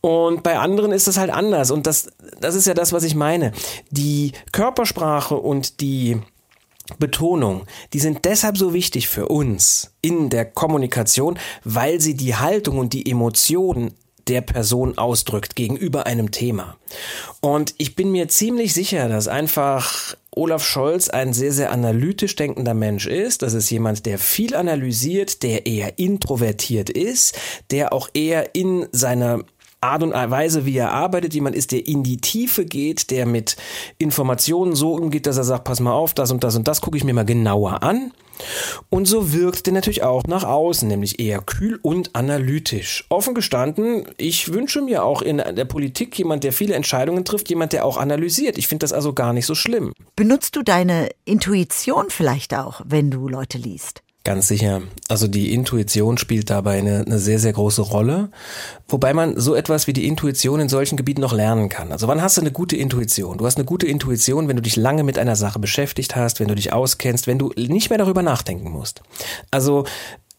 Und 0.01 0.43
bei 0.43 0.57
anderen 0.57 0.91
ist 0.91 1.07
das 1.07 1.17
halt 1.17 1.31
anders. 1.31 1.71
Und 1.71 1.87
das, 1.87 2.09
das 2.39 2.55
ist 2.55 2.67
ja 2.67 2.73
das, 2.73 2.93
was 2.93 3.03
ich 3.03 3.15
meine. 3.15 3.51
Die 3.91 4.31
Körpersprache 4.51 5.35
und 5.35 5.81
die 5.81 6.19
Betonung, 6.97 7.65
die 7.93 7.99
sind 7.99 8.25
deshalb 8.25 8.57
so 8.57 8.73
wichtig 8.73 9.07
für 9.07 9.27
uns 9.27 9.91
in 10.01 10.29
der 10.29 10.45
Kommunikation, 10.45 11.37
weil 11.63 12.01
sie 12.01 12.15
die 12.15 12.35
Haltung 12.35 12.79
und 12.79 12.93
die 12.93 13.09
Emotionen 13.09 13.93
der 14.27 14.41
Person 14.41 14.97
ausdrückt 14.97 15.55
gegenüber 15.55 16.05
einem 16.05 16.31
Thema. 16.31 16.77
Und 17.41 17.73
ich 17.77 17.95
bin 17.95 18.11
mir 18.11 18.27
ziemlich 18.27 18.73
sicher, 18.73 19.09
dass 19.09 19.27
einfach 19.27 20.15
Olaf 20.31 20.63
Scholz 20.63 21.09
ein 21.09 21.33
sehr, 21.33 21.51
sehr 21.51 21.71
analytisch 21.71 22.35
denkender 22.35 22.75
Mensch 22.75 23.07
ist. 23.07 23.41
Das 23.41 23.53
ist 23.53 23.69
jemand, 23.69 24.05
der 24.05 24.19
viel 24.19 24.55
analysiert, 24.55 25.41
der 25.43 25.65
eher 25.65 25.97
introvertiert 25.97 26.89
ist, 26.89 27.37
der 27.71 27.91
auch 27.91 28.09
eher 28.13 28.55
in 28.55 28.87
seiner 28.91 29.43
Art 29.81 30.03
und 30.03 30.13
Weise, 30.13 30.65
wie 30.65 30.77
er 30.77 30.91
arbeitet, 30.91 31.33
jemand 31.33 31.55
ist, 31.55 31.71
der 31.71 31.87
in 31.87 32.03
die 32.03 32.17
Tiefe 32.17 32.65
geht, 32.65 33.11
der 33.11 33.25
mit 33.25 33.55
Informationen 33.97 34.75
so 34.75 34.93
umgeht, 34.93 35.25
dass 35.25 35.37
er 35.37 35.43
sagt, 35.45 35.63
pass 35.63 35.79
mal 35.79 35.93
auf, 35.93 36.13
das 36.13 36.31
und 36.31 36.43
das 36.43 36.55
und 36.55 36.67
das 36.67 36.81
gucke 36.81 36.97
ich 36.97 37.03
mir 37.03 37.13
mal 37.13 37.25
genauer 37.25 37.81
an. 37.81 38.11
Und 38.89 39.05
so 39.05 39.33
wirkt 39.33 39.67
er 39.67 39.73
natürlich 39.73 40.03
auch 40.03 40.23
nach 40.23 40.43
außen, 40.43 40.87
nämlich 40.87 41.19
eher 41.19 41.41
kühl 41.41 41.79
und 41.81 42.15
analytisch. 42.15 43.05
Offen 43.09 43.33
gestanden, 43.33 44.05
ich 44.17 44.53
wünsche 44.53 44.81
mir 44.81 45.03
auch 45.03 45.21
in 45.21 45.37
der 45.37 45.65
Politik 45.65 46.17
jemand, 46.17 46.43
der 46.43 46.53
viele 46.53 46.75
Entscheidungen 46.75 47.25
trifft, 47.25 47.49
jemand, 47.49 47.73
der 47.73 47.85
auch 47.85 47.97
analysiert. 47.97 48.57
Ich 48.57 48.67
finde 48.67 48.83
das 48.83 48.93
also 48.93 49.13
gar 49.13 49.33
nicht 49.33 49.45
so 49.45 49.55
schlimm. 49.55 49.93
Benutzt 50.15 50.55
du 50.55 50.63
deine 50.63 51.09
Intuition 51.25 52.05
vielleicht 52.09 52.53
auch, 52.53 52.81
wenn 52.85 53.11
du 53.11 53.27
Leute 53.27 53.57
liest? 53.57 54.03
Ganz 54.29 54.47
sicher. 54.47 54.83
Also 55.07 55.27
die 55.27 55.55
Intuition 55.55 56.19
spielt 56.19 56.51
dabei 56.51 56.77
eine, 56.77 57.03
eine, 57.03 57.17
sehr, 57.17 57.39
sehr 57.39 57.51
große 57.51 57.81
Rolle. 57.81 58.29
Wobei 58.87 59.11
man 59.11 59.39
so 59.39 59.55
etwas 59.55 59.87
wie 59.87 59.93
die 59.93 60.05
Intuition 60.05 60.59
in 60.59 60.69
solchen 60.69 60.97
Gebieten 60.97 61.21
noch 61.21 61.33
lernen 61.33 61.67
kann. 61.67 61.91
Also 61.91 62.07
wann 62.07 62.21
hast 62.21 62.37
du 62.37 62.41
eine 62.41 62.51
gute 62.51 62.75
Intuition? 62.75 63.39
Du 63.39 63.47
hast 63.47 63.55
eine 63.55 63.65
gute 63.65 63.87
Intuition, 63.87 64.47
wenn 64.47 64.55
du 64.55 64.61
dich 64.61 64.75
lange 64.75 65.03
mit 65.03 65.17
einer 65.17 65.35
Sache 65.35 65.57
beschäftigt 65.57 66.15
hast, 66.15 66.39
wenn 66.39 66.47
du 66.47 66.53
dich 66.53 66.71
auskennst, 66.71 67.25
wenn 67.25 67.39
du 67.39 67.51
nicht 67.57 67.89
mehr 67.89 67.97
darüber 67.97 68.21
nachdenken 68.21 68.69
musst. 68.69 69.01
Also 69.49 69.85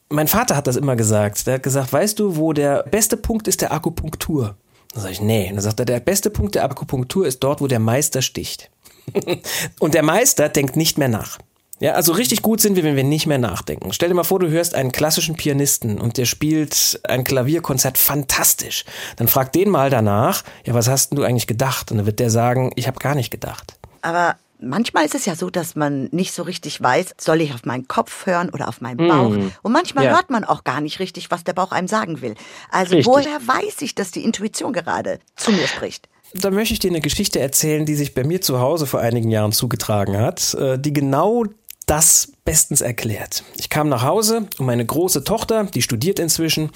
mein 0.09 0.29
Vater 0.29 0.55
hat 0.55 0.69
das 0.69 0.77
immer 0.77 0.95
gesagt. 0.95 1.49
Der 1.49 1.55
hat 1.55 1.65
gesagt, 1.65 1.93
weißt 1.93 2.17
du, 2.21 2.37
wo 2.37 2.53
der 2.53 2.85
beste 2.85 3.17
Punkt 3.17 3.49
ist 3.49 3.61
der 3.61 3.73
Akupunktur? 3.73 4.55
Dann 4.93 5.03
sage 5.03 5.15
ich, 5.15 5.21
nee. 5.21 5.49
Und 5.49 5.57
dann 5.57 5.65
sagt 5.65 5.81
er, 5.81 5.87
der 5.87 5.99
beste 5.99 6.31
Punkt 6.31 6.55
der 6.55 6.63
Akupunktur 6.63 7.27
ist 7.27 7.41
dort, 7.41 7.61
wo 7.61 7.67
der 7.67 7.81
Meister 7.81 8.23
sticht. 8.23 8.71
Und 9.81 9.95
der 9.95 10.05
Meister 10.05 10.49
denkt 10.49 10.77
nicht 10.77 10.97
mehr 10.97 11.09
nach. 11.09 11.41
Ja, 11.81 11.93
also 11.93 12.13
richtig 12.13 12.43
gut 12.43 12.61
sind 12.61 12.77
wir, 12.77 12.85
wenn 12.85 12.95
wir 12.95 13.05
nicht 13.05 13.27
mehr 13.27 13.39
nachdenken. 13.39 13.95
Stell 13.95 14.11
dir 14.11 14.15
mal 14.15 14.23
vor, 14.23 14.39
du 14.39 14.51
hörst 14.51 14.75
einen 14.75 14.93
klassischen 14.93 15.37
Pianisten 15.37 15.99
und 15.99 16.19
der 16.19 16.27
spielt 16.27 17.01
ein 17.05 17.25
Klavierkonzert 17.25 17.97
fantastisch. 17.97 18.85
Dann 19.17 19.29
frag 19.29 19.53
den 19.53 19.71
mal 19.71 19.89
danach, 19.89 20.45
ja, 20.67 20.75
was 20.75 20.89
hast 20.89 21.11
denn 21.11 21.17
du 21.17 21.23
eigentlich 21.23 21.47
gedacht? 21.47 21.91
Und 21.91 21.97
dann 21.97 22.07
wird 22.07 22.21
der 22.21 22.29
sagen, 22.29 22.71
ich 22.77 22.87
habe 22.87 22.99
gar 22.99 23.15
nicht 23.15 23.31
gedacht. 23.31 23.79
Aber 24.03 24.37
manchmal 24.61 25.07
ist 25.07 25.15
es 25.15 25.25
ja 25.25 25.35
so, 25.35 25.49
dass 25.49 25.75
man 25.75 26.11
nicht 26.13 26.35
so 26.35 26.43
richtig 26.43 26.83
weiß, 26.83 27.15
soll 27.19 27.41
ich 27.41 27.55
auf 27.55 27.65
meinen 27.65 27.89
Kopf 27.89 28.27
hören 28.27 28.51
oder 28.51 28.69
auf 28.69 28.83
meinen 28.83 29.09
Bauch? 29.09 29.31
Mm. 29.31 29.51
Und 29.63 29.73
manchmal 29.73 30.05
ja. 30.05 30.11
hört 30.11 30.29
man 30.29 30.45
auch 30.45 30.65
gar 30.65 30.83
nicht 30.83 31.01
richtig, 31.01 31.31
was 31.31 31.45
der 31.45 31.55
Bauch 31.55 31.73
einem 31.73 31.89
sagen 31.89 32.21
will. 32.21 32.35
Also 32.71 32.97
richtig. 32.97 33.07
woher 33.11 33.41
weiß 33.47 33.81
ich, 33.81 33.95
dass 33.95 34.11
die 34.11 34.23
Intuition 34.23 34.75
gerade 34.75 35.19
zu 35.35 35.51
mir 35.51 35.67
spricht? 35.67 36.11
Da 36.35 36.51
möchte 36.51 36.75
ich 36.75 36.79
dir 36.79 36.91
eine 36.91 37.01
Geschichte 37.01 37.41
erzählen, 37.41 37.87
die 37.87 37.97
sich 37.97 38.15
bei 38.15 38.23
mir 38.23 38.41
zu 38.41 38.61
Hause 38.61 38.87
vor 38.87 39.01
einigen 39.01 39.31
Jahren 39.31 39.53
zugetragen 39.53 40.19
hat, 40.19 40.55
äh, 40.55 40.79
die 40.79 40.93
genau 40.93 41.45
das 41.91 42.31
bestens 42.45 42.83
erklärt. 42.83 43.43
Ich 43.59 43.69
kam 43.69 43.89
nach 43.89 44.05
Hause 44.05 44.47
und 44.59 44.67
meine 44.67 44.87
große 44.87 45.25
Tochter, 45.25 45.65
die 45.65 45.83
studiert 45.83 46.21
inzwischen, 46.21 46.71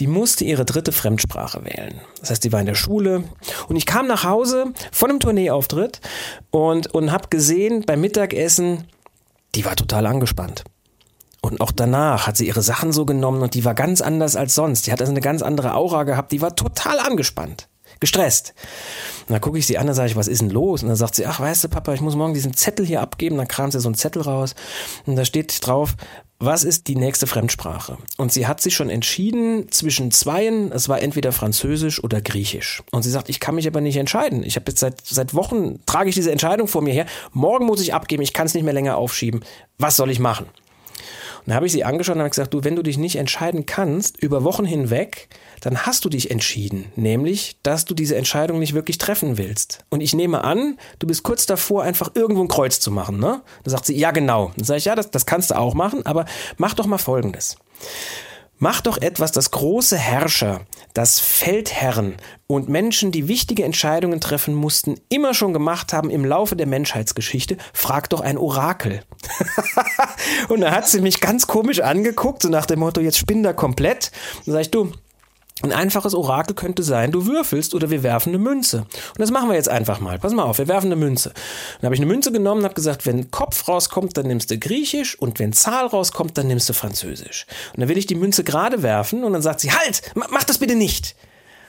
die 0.00 0.06
musste 0.06 0.44
ihre 0.44 0.64
dritte 0.64 0.92
Fremdsprache 0.92 1.62
wählen. 1.62 2.00
Das 2.20 2.30
heißt, 2.30 2.42
die 2.42 2.50
war 2.50 2.60
in 2.60 2.66
der 2.66 2.74
Schule 2.74 3.24
und 3.68 3.76
ich 3.76 3.84
kam 3.84 4.06
nach 4.06 4.24
Hause 4.24 4.72
von 4.92 5.10
einem 5.10 5.20
Tourneeauftritt 5.20 6.00
und, 6.50 6.94
und 6.94 7.12
habe 7.12 7.28
gesehen 7.28 7.82
beim 7.84 8.00
Mittagessen, 8.00 8.84
die 9.54 9.66
war 9.66 9.76
total 9.76 10.06
angespannt. 10.06 10.64
Und 11.42 11.60
auch 11.60 11.72
danach 11.72 12.26
hat 12.26 12.38
sie 12.38 12.46
ihre 12.46 12.62
Sachen 12.62 12.92
so 12.92 13.04
genommen 13.04 13.42
und 13.42 13.52
die 13.52 13.66
war 13.66 13.74
ganz 13.74 14.00
anders 14.00 14.36
als 14.36 14.54
sonst. 14.54 14.86
Die 14.86 14.92
hat 14.92 15.00
also 15.00 15.12
eine 15.12 15.20
ganz 15.20 15.42
andere 15.42 15.74
Aura 15.74 16.04
gehabt, 16.04 16.32
die 16.32 16.40
war 16.40 16.56
total 16.56 16.98
angespannt 16.98 17.68
gestresst. 18.00 18.54
Und 19.26 19.32
dann 19.32 19.40
gucke 19.40 19.58
ich 19.58 19.66
sie 19.66 19.78
an, 19.78 19.86
dann 19.86 19.94
sage 19.94 20.10
ich, 20.10 20.16
was 20.16 20.28
ist 20.28 20.40
denn 20.40 20.50
los? 20.50 20.82
Und 20.82 20.88
dann 20.88 20.96
sagt 20.96 21.14
sie, 21.14 21.26
ach, 21.26 21.40
weißt 21.40 21.64
du, 21.64 21.68
Papa, 21.68 21.92
ich 21.94 22.00
muss 22.00 22.16
morgen 22.16 22.34
diesen 22.34 22.54
Zettel 22.54 22.86
hier 22.86 23.00
abgeben. 23.00 23.36
Dann 23.36 23.48
kramt 23.48 23.72
sie 23.72 23.80
so 23.80 23.88
einen 23.88 23.94
Zettel 23.94 24.22
raus 24.22 24.54
und 25.06 25.16
da 25.16 25.24
steht 25.24 25.66
drauf, 25.66 25.94
was 26.40 26.62
ist 26.62 26.86
die 26.86 26.94
nächste 26.94 27.26
Fremdsprache? 27.26 27.98
Und 28.16 28.32
sie 28.32 28.46
hat 28.46 28.60
sich 28.60 28.74
schon 28.76 28.90
entschieden 28.90 29.72
zwischen 29.72 30.12
zweien, 30.12 30.70
es 30.70 30.88
war 30.88 31.02
entweder 31.02 31.32
Französisch 31.32 32.02
oder 32.02 32.20
Griechisch. 32.20 32.84
Und 32.92 33.02
sie 33.02 33.10
sagt, 33.10 33.28
ich 33.28 33.40
kann 33.40 33.56
mich 33.56 33.66
aber 33.66 33.80
nicht 33.80 33.96
entscheiden. 33.96 34.44
Ich 34.44 34.54
habe 34.54 34.66
jetzt 34.68 34.78
seit, 34.78 35.04
seit 35.04 35.34
Wochen, 35.34 35.84
trage 35.84 36.10
ich 36.10 36.14
diese 36.14 36.30
Entscheidung 36.30 36.68
vor 36.68 36.82
mir 36.82 36.94
her. 36.94 37.06
Morgen 37.32 37.66
muss 37.66 37.80
ich 37.80 37.92
abgeben, 37.92 38.22
ich 38.22 38.32
kann 38.32 38.46
es 38.46 38.54
nicht 38.54 38.62
mehr 38.62 38.72
länger 38.72 38.96
aufschieben. 38.96 39.44
Was 39.78 39.96
soll 39.96 40.10
ich 40.10 40.20
machen? 40.20 40.46
Und 41.38 41.48
dann 41.48 41.56
habe 41.56 41.66
ich 41.66 41.72
sie 41.72 41.84
angeschaut 41.84 42.16
und 42.16 42.20
habe 42.20 42.30
gesagt, 42.30 42.54
du, 42.54 42.64
wenn 42.64 42.76
du 42.76 42.82
dich 42.82 42.98
nicht 42.98 43.16
entscheiden 43.16 43.66
kannst, 43.66 44.22
über 44.22 44.44
Wochen 44.44 44.64
hinweg, 44.64 45.28
dann 45.60 45.86
hast 45.86 46.04
du 46.04 46.08
dich 46.08 46.30
entschieden, 46.30 46.92
nämlich, 46.96 47.58
dass 47.62 47.84
du 47.84 47.94
diese 47.94 48.16
Entscheidung 48.16 48.58
nicht 48.58 48.74
wirklich 48.74 48.98
treffen 48.98 49.38
willst. 49.38 49.84
Und 49.90 50.00
ich 50.00 50.14
nehme 50.14 50.44
an, 50.44 50.78
du 50.98 51.06
bist 51.06 51.22
kurz 51.22 51.46
davor, 51.46 51.82
einfach 51.82 52.10
irgendwo 52.14 52.42
ein 52.42 52.48
Kreuz 52.48 52.80
zu 52.80 52.90
machen. 52.90 53.18
Ne? 53.18 53.42
Dann 53.64 53.70
sagt 53.70 53.86
sie, 53.86 53.96
ja 53.96 54.10
genau. 54.10 54.52
Dann 54.56 54.64
sage 54.64 54.78
ich, 54.78 54.84
ja, 54.84 54.94
das, 54.94 55.10
das 55.10 55.26
kannst 55.26 55.50
du 55.50 55.58
auch 55.58 55.74
machen, 55.74 56.06
aber 56.06 56.26
mach 56.56 56.74
doch 56.74 56.86
mal 56.86 56.98
Folgendes. 56.98 57.56
Mach 58.60 58.80
doch 58.80 58.98
etwas, 58.98 59.30
das 59.30 59.52
große 59.52 59.96
Herrscher, 59.96 60.62
das 60.98 61.20
Feldherren 61.20 62.16
und 62.48 62.68
Menschen, 62.68 63.12
die 63.12 63.28
wichtige 63.28 63.62
Entscheidungen 63.62 64.20
treffen 64.20 64.52
mussten, 64.52 64.96
immer 65.08 65.32
schon 65.32 65.52
gemacht 65.52 65.92
haben 65.92 66.10
im 66.10 66.24
Laufe 66.24 66.56
der 66.56 66.66
Menschheitsgeschichte. 66.66 67.56
Frag 67.72 68.10
doch 68.10 68.20
ein 68.20 68.36
Orakel. 68.36 69.02
und 70.48 70.60
da 70.60 70.72
hat 70.72 70.88
sie 70.88 71.00
mich 71.00 71.20
ganz 71.20 71.46
komisch 71.46 71.78
angeguckt, 71.78 72.42
so 72.42 72.48
nach 72.48 72.66
dem 72.66 72.80
Motto, 72.80 73.00
jetzt 73.00 73.18
spinn 73.18 73.44
da 73.44 73.52
komplett. 73.52 74.10
Dann 74.44 74.54
sag 74.54 74.62
ich, 74.62 74.72
du, 74.72 74.90
ein 75.62 75.72
einfaches 75.72 76.14
Orakel 76.14 76.54
könnte 76.54 76.84
sein, 76.84 77.10
du 77.10 77.26
würfelst 77.26 77.74
oder 77.74 77.90
wir 77.90 78.04
werfen 78.04 78.30
eine 78.30 78.38
Münze. 78.38 78.78
Und 78.82 79.18
das 79.18 79.32
machen 79.32 79.48
wir 79.48 79.56
jetzt 79.56 79.68
einfach 79.68 79.98
mal. 79.98 80.18
Pass 80.18 80.32
mal 80.32 80.44
auf, 80.44 80.58
wir 80.58 80.68
werfen 80.68 80.86
eine 80.86 80.96
Münze. 80.96 81.32
Dann 81.80 81.86
habe 81.86 81.94
ich 81.94 82.00
eine 82.00 82.06
Münze 82.06 82.30
genommen 82.30 82.60
und 82.60 82.64
habe 82.64 82.74
gesagt, 82.74 83.06
wenn 83.06 83.30
Kopf 83.32 83.66
rauskommt, 83.66 84.16
dann 84.16 84.28
nimmst 84.28 84.50
du 84.50 84.58
Griechisch 84.58 85.18
und 85.18 85.40
wenn 85.40 85.52
Zahl 85.52 85.86
rauskommt, 85.86 86.38
dann 86.38 86.46
nimmst 86.46 86.68
du 86.68 86.74
Französisch. 86.74 87.46
Und 87.72 87.80
dann 87.80 87.88
will 87.88 87.98
ich 87.98 88.06
die 88.06 88.14
Münze 88.14 88.44
gerade 88.44 88.82
werfen 88.82 89.24
und 89.24 89.32
dann 89.32 89.42
sagt 89.42 89.60
sie, 89.60 89.72
halt, 89.72 90.02
mach 90.14 90.44
das 90.44 90.58
bitte 90.58 90.76
nicht. 90.76 91.16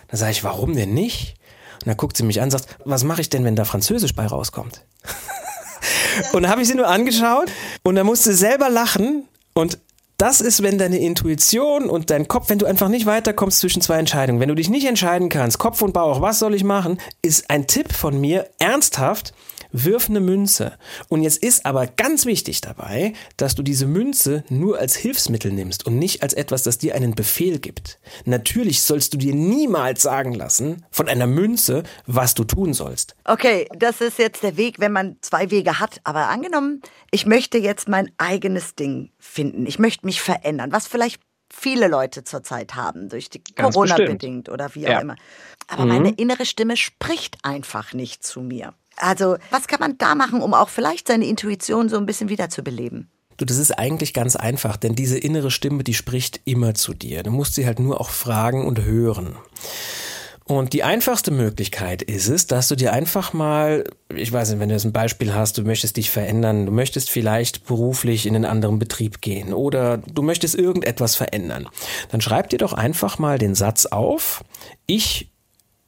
Dann 0.10 0.19
sage 0.19 0.32
ich, 0.32 0.43
warum 0.43 0.75
denn 0.75 0.93
nicht? 0.93 1.36
Und 1.75 1.88
dann 1.88 1.97
guckt 1.97 2.15
sie 2.15 2.23
mich 2.23 2.41
an 2.41 2.45
und 2.45 2.52
sagt, 2.52 2.67
was 2.86 3.04
mache 3.04 3.21
ich 3.21 3.30
denn, 3.30 3.43
wenn 3.43 3.56
da 3.56 3.65
Französisch 3.65 4.13
bei 4.13 4.28
rauskommt? 4.28 4.82
und 6.34 6.43
dann 6.43 6.52
habe 6.52 6.62
ich 6.62 6.67
sie 6.67 6.75
nur 6.75 6.88
angeschaut 6.88 7.49
und 7.84 7.95
dann 7.95 8.06
musste 8.06 8.32
sie 8.32 8.38
selber 8.38 8.69
lachen 8.69 9.28
und 9.54 9.80
das 10.19 10.41
ist, 10.41 10.62
wenn 10.62 10.77
deine 10.77 10.99
Intuition 10.99 11.89
und 11.89 12.10
dein 12.10 12.27
Kopf, 12.27 12.49
wenn 12.49 12.60
du 12.60 12.65
einfach 12.65 12.89
nicht 12.89 13.05
weiterkommst 13.05 13.60
zwischen 13.60 13.82
zwei 13.82 13.97
Entscheidungen, 13.97 14.41
wenn 14.41 14.49
du 14.49 14.55
dich 14.55 14.69
nicht 14.69 14.86
entscheiden 14.86 15.29
kannst, 15.29 15.60
Kopf 15.60 15.82
und 15.82 15.93
Bauch, 15.93 16.21
was 16.21 16.39
soll 16.39 16.53
ich 16.53 16.65
machen, 16.65 16.99
ist 17.21 17.49
ein 17.49 17.67
Tipp 17.67 17.93
von 17.93 18.19
mir 18.19 18.49
ernsthaft, 18.60 19.34
wirf 19.71 20.10
eine 20.10 20.19
Münze. 20.19 20.77
Und 21.08 21.23
jetzt 21.23 21.43
ist 21.43 21.65
aber 21.65 21.88
ganz 21.88 22.25
wichtig 22.25 22.62
dabei, 22.62 23.13
dass 23.38 23.55
du 23.55 23.63
diese 23.63 23.86
Münze 23.86 24.43
nur 24.49 24.79
als 24.79 24.95
Hilfsmittel 24.95 25.51
nimmst 25.51 25.86
und 25.86 25.97
nicht 25.97 26.23
als 26.23 26.34
etwas, 26.34 26.63
das 26.63 26.77
dir 26.77 26.95
einen 26.95 27.15
Befehl 27.15 27.60
gibt. 27.60 27.99
Natürlich 28.25 28.82
sollst 28.82 29.13
du 29.13 29.17
dir 29.17 29.34
niemals 29.34 30.01
sagen 30.01 30.34
lassen 30.34 30.86
von 30.91 31.08
einer 31.08 31.27
Münze, 31.27 31.84
was 32.05 32.34
du 32.34 32.43
tun 32.43 32.73
sollst. 32.73 33.15
Okay, 33.25 33.67
das 33.77 34.01
ist 34.01 34.19
jetzt 34.19 34.43
der 34.43 34.58
Weg, 34.58 34.79
wenn 34.79 34.91
man 34.91 35.17
zwei 35.21 35.51
Wege 35.51 35.79
hat. 35.79 36.01
Aber 36.03 36.29
angenommen, 36.29 36.82
ich 37.12 37.25
möchte 37.25 37.58
jetzt 37.58 37.88
mein 37.88 38.12
eigenes 38.17 38.75
Ding 38.75 39.12
finden. 39.19 39.65
Ich 39.65 39.79
möchte 39.79 40.05
mich 40.05 40.21
verändern, 40.21 40.71
was 40.71 40.88
vielleicht 40.88 41.21
viele 41.51 41.88
Leute 41.88 42.23
zurzeit 42.23 42.75
haben, 42.75 43.10
durch 43.10 43.29
die 43.29 43.41
Corona 43.55 43.95
bedingt 43.95 44.49
oder 44.49 44.73
wie 44.75 44.88
auch 44.88 44.91
ja. 44.91 44.99
immer. 45.01 45.15
Aber 45.67 45.86
mhm. 45.86 45.89
meine 45.89 46.12
innere 46.12 46.45
Stimme 46.45 46.77
spricht 46.77 47.38
einfach 47.43 47.93
nicht 47.93 48.23
zu 48.23 48.41
mir. 48.41 48.73
Also, 48.99 49.38
was 49.49 49.67
kann 49.67 49.79
man 49.79 49.97
da 49.97 50.13
machen, 50.13 50.41
um 50.41 50.53
auch 50.53 50.69
vielleicht 50.69 51.07
seine 51.07 51.25
Intuition 51.25 51.89
so 51.89 51.97
ein 51.97 52.05
bisschen 52.05 52.29
wiederzubeleben? 52.29 53.09
Du, 53.38 53.45
das 53.45 53.57
ist 53.57 53.71
eigentlich 53.71 54.13
ganz 54.13 54.35
einfach, 54.35 54.75
denn 54.75 54.95
diese 54.95 55.17
innere 55.17 55.49
Stimme, 55.49 55.85
die 55.85 55.93
spricht 55.93 56.41
immer 56.43 56.73
zu 56.73 56.93
dir. 56.93 57.23
Du 57.23 57.31
musst 57.31 57.55
sie 57.55 57.65
halt 57.65 57.79
nur 57.79 58.01
auch 58.01 58.09
fragen 58.09 58.67
und 58.67 58.83
hören. 58.83 59.38
Und 60.43 60.73
die 60.73 60.83
einfachste 60.83 61.29
Möglichkeit 61.29 62.01
ist 62.01 62.27
es, 62.27 62.47
dass 62.47 62.67
du 62.67 62.75
dir 62.75 62.91
einfach 62.91 63.33
mal, 63.33 63.83
ich 64.13 64.33
weiß 64.33 64.49
nicht, 64.49 64.59
wenn 64.59 64.69
du 64.69 64.75
jetzt 64.75 64.83
ein 64.83 64.91
Beispiel 64.91 65.33
hast, 65.33 65.59
du 65.59 65.62
möchtest 65.62 65.95
dich 65.95 66.09
verändern, 66.09 66.65
du 66.65 66.71
möchtest 66.71 67.12
vielleicht 67.12 67.67
beruflich 67.67 68.25
in 68.25 68.35
einen 68.35 68.45
anderen 68.45 68.79
Betrieb 68.79 69.21
gehen 69.21 69.53
oder 69.53 69.99
du 69.99 70.23
möchtest 70.23 70.55
irgendetwas 70.55 71.15
verändern, 71.15 71.69
dann 72.09 72.19
schreib 72.19 72.49
dir 72.49 72.57
doch 72.57 72.73
einfach 72.73 73.19
mal 73.19 73.38
den 73.38 73.53
Satz 73.53 73.85
auf, 73.85 74.43
ich 74.88 75.31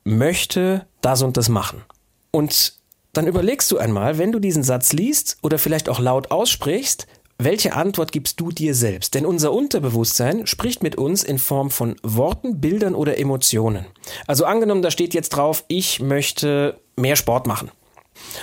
möchte 0.04 0.86
das 1.02 1.24
und 1.24 1.38
das 1.38 1.50
machen. 1.50 1.82
Und 2.30 2.81
dann 3.14 3.28
überlegst 3.28 3.72
du 3.72 3.78
einmal, 3.78 4.18
wenn 4.18 4.32
du 4.32 4.40
diesen 4.40 4.64
Satz 4.64 4.94
liest 4.94 5.38
oder 5.42 5.58
vielleicht 5.58 5.90
auch 5.90 6.00
laut 6.00 6.32
aussprichst, 6.32 7.08
welche 7.38 7.74
Antwort 7.74 8.12
gibst 8.12 8.40
du 8.40 8.52
dir 8.52 8.76
selbst? 8.76 9.16
Denn 9.16 9.26
unser 9.26 9.52
Unterbewusstsein 9.52 10.46
spricht 10.46 10.84
mit 10.84 10.96
uns 10.96 11.24
in 11.24 11.40
Form 11.40 11.72
von 11.72 11.96
Worten, 12.04 12.62
Bildern 12.62 12.94
oder 12.94 13.18
Emotionen. 13.18 13.88
Also 14.28 14.46
angenommen, 14.46 14.84
da 14.84 14.92
steht 14.92 15.14
jetzt 15.14 15.30
drauf, 15.30 15.66
ich 15.68 16.00
möchte 16.00 16.80
mehr 16.96 17.16
Sport 17.16 17.48
machen. 17.48 17.72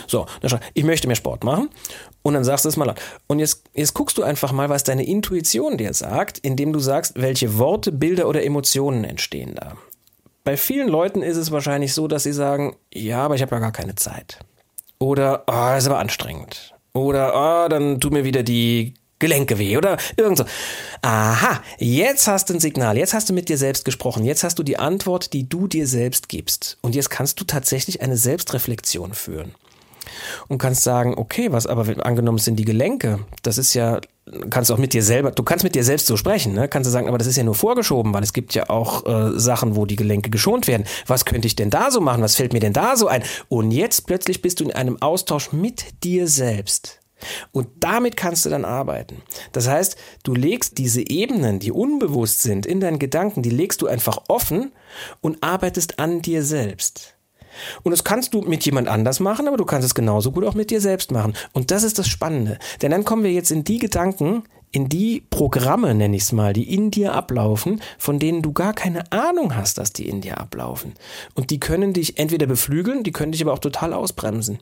So, 0.09 0.27
ich 0.75 0.85
möchte 0.85 1.07
mehr 1.07 1.17
Sport 1.17 1.45
machen. 1.45 1.69
Und 2.23 2.35
dann 2.35 2.43
sagst 2.45 2.65
du 2.65 2.69
es 2.69 2.77
mal 2.77 2.87
laut. 2.87 3.01
Und 3.29 3.39
jetzt, 3.39 3.63
jetzt 3.73 3.95
guckst 3.95 4.19
du 4.19 4.25
einfach 4.25 4.51
mal, 4.51 4.69
was 4.69 4.83
deine 4.83 5.07
Intuition 5.07 5.79
dir 5.79 5.95
sagt, 5.95 6.39
indem 6.39 6.73
du 6.73 6.81
sagst, 6.81 7.13
welche 7.15 7.59
Worte, 7.59 7.93
Bilder 7.93 8.29
oder 8.29 8.43
Emotionen 8.43 9.05
entstehen 9.05 9.55
da. 9.55 9.77
Bei 10.43 10.57
vielen 10.57 10.89
Leuten 10.89 11.23
ist 11.23 11.37
es 11.37 11.53
wahrscheinlich 11.53 11.95
so, 11.95 12.09
dass 12.09 12.25
sie 12.25 12.33
sagen, 12.33 12.77
ja, 12.93 13.23
aber 13.23 13.37
ich 13.37 13.43
habe 13.43 13.55
ja 13.55 13.61
gar 13.61 13.73
keine 13.73 13.95
Zeit. 13.95 14.41
Oder, 14.99 15.45
oh, 15.47 15.53
das 15.53 15.85
ist 15.85 15.89
aber 15.89 15.99
anstrengend. 15.99 16.75
Oder, 16.93 17.33
oh, 17.35 17.69
dann 17.69 18.01
tut 18.01 18.13
mir 18.13 18.25
wieder 18.25 18.43
die 18.43 18.95
Gelenke 19.19 19.59
weh 19.59 19.77
oder 19.77 19.99
irgend 20.17 20.39
so. 20.39 20.45
Aha, 21.03 21.63
jetzt 21.79 22.29
hast 22.29 22.49
du 22.49 22.55
ein 22.55 22.61
Signal, 22.61 22.97
jetzt 22.97 23.15
hast 23.15 23.29
du 23.29 23.33
mit 23.33 23.49
dir 23.49 23.59
selbst 23.59 23.85
gesprochen, 23.85 24.25
jetzt 24.25 24.45
hast 24.45 24.59
du 24.59 24.63
die 24.63 24.79
Antwort, 24.79 25.33
die 25.33 25.49
du 25.49 25.67
dir 25.67 25.87
selbst 25.87 26.29
gibst. 26.29 26.79
Und 26.83 26.95
jetzt 26.95 27.11
kannst 27.11 27.41
du 27.41 27.45
tatsächlich 27.45 28.01
eine 28.01 28.17
Selbstreflexion 28.17 29.15
führen. 29.15 29.55
Und 30.49 30.59
kannst 30.59 30.83
sagen, 30.83 31.15
okay, 31.17 31.53
was 31.53 31.67
aber 31.67 32.05
angenommen 32.05 32.39
sind 32.39 32.57
die 32.57 32.65
Gelenke, 32.65 33.21
das 33.43 33.59
ist 33.59 33.75
ja 33.75 34.01
kannst 34.51 34.71
auch 34.71 34.79
mit 34.79 34.93
dir 34.93 35.03
selber, 35.03 35.31
du 35.31 35.43
kannst 35.43 35.65
mit 35.65 35.75
dir 35.75 35.85
selbst 35.85 36.07
so 36.07 36.17
sprechen, 36.17 36.53
ne? 36.53 36.69
kannst 36.69 36.87
du 36.87 36.91
sagen, 36.91 37.09
aber 37.09 37.19
das 37.19 37.27
ist 37.27 37.37
ja 37.37 37.45
nur 37.45 37.55
vorgeschoben, 37.55 38.13
weil 38.13 38.23
es 38.23 38.33
gibt 38.33 38.55
ja 38.55 38.69
auch 38.69 39.07
äh, 39.07 39.39
Sachen, 39.39 39.77
wo 39.77 39.87
die 39.87 39.97
Gelenke 39.97 40.31
geschont 40.31 40.67
werden. 40.67 40.85
Was 41.07 41.25
könnte 41.25 41.47
ich 41.47 41.57
denn 41.57 41.71
da 41.71 41.91
so 41.91 42.01
machen? 42.01 42.23
Was 42.23 42.37
fällt 42.37 42.53
mir 42.53 42.61
denn 42.61 42.73
da 42.73 42.97
so 42.97 43.09
ein? 43.09 43.23
Und 43.49 43.71
jetzt 43.71 44.07
plötzlich 44.07 44.43
bist 44.43 44.61
du 44.61 44.65
in 44.65 44.73
einem 44.73 45.01
Austausch 45.01 45.53
mit 45.53 46.05
dir 46.05 46.29
selbst. 46.29 47.01
Und 47.51 47.69
damit 47.81 48.17
kannst 48.17 48.47
du 48.47 48.51
dann 48.51 48.65
arbeiten. 48.65 49.23
Das 49.53 49.69
heißt, 49.69 49.97
du 50.23 50.35
legst 50.35 50.79
diese 50.79 51.09
Ebenen, 51.09 51.59
die 51.59 51.73
unbewusst 51.73 52.43
sind, 52.43 52.65
in 52.65 52.79
deinen 52.81 53.01
Gedanken, 53.01 53.43
die 53.43 53.51
legst 53.51 53.83
du 53.83 53.89
einfach 53.89 54.19
offen 54.29 54.73
und 55.21 55.43
arbeitest 55.43 55.99
an 55.99 56.23
dir 56.23 56.45
selbst. 56.45 57.18
Und 57.83 57.93
das 57.93 58.05
kannst 58.05 58.35
du 58.35 58.43
mit 58.43 58.65
jemand 58.65 58.89
anders 58.89 59.21
machen, 59.21 59.49
aber 59.49 59.57
du 59.57 59.65
kannst 59.65 59.87
es 59.87 59.95
genauso 59.95 60.33
gut 60.33 60.45
auch 60.45 60.55
mit 60.55 60.71
dir 60.71 60.81
selbst 60.81 61.11
machen. 61.11 61.35
Und 61.53 61.71
das 61.71 61.83
ist 61.83 61.99
das 61.99 62.09
Spannende. 62.09 62.59
Denn 62.83 62.91
dann 62.91 63.05
kommen 63.05 63.25
wir 63.25 63.33
jetzt 63.33 63.51
in 63.51 63.65
die 63.65 63.79
Gedanken, 63.79 64.45
in 64.71 64.89
die 64.89 65.23
Programme, 65.31 65.95
nenne 65.95 66.17
ich 66.17 66.23
es 66.23 66.33
mal, 66.33 66.53
die 66.53 66.75
in 66.75 66.91
dir 66.91 67.15
ablaufen, 67.15 67.81
von 67.99 68.19
denen 68.19 68.43
du 68.43 68.53
gar 68.53 68.75
keine 68.75 69.11
Ahnung 69.13 69.57
hast, 69.57 69.79
dass 69.79 69.93
die 69.93 70.09
in 70.09 70.21
dir 70.21 70.39
ablaufen. 70.39 70.95
Und 71.35 71.51
die 71.51 71.61
können 71.61 71.93
dich 71.93 72.19
entweder 72.19 72.47
beflügeln, 72.47 73.03
die 73.03 73.13
können 73.13 73.33
dich 73.33 73.43
aber 73.43 73.55
auch 73.55 73.61
total 73.61 73.93
ausbremsen. 73.93 74.59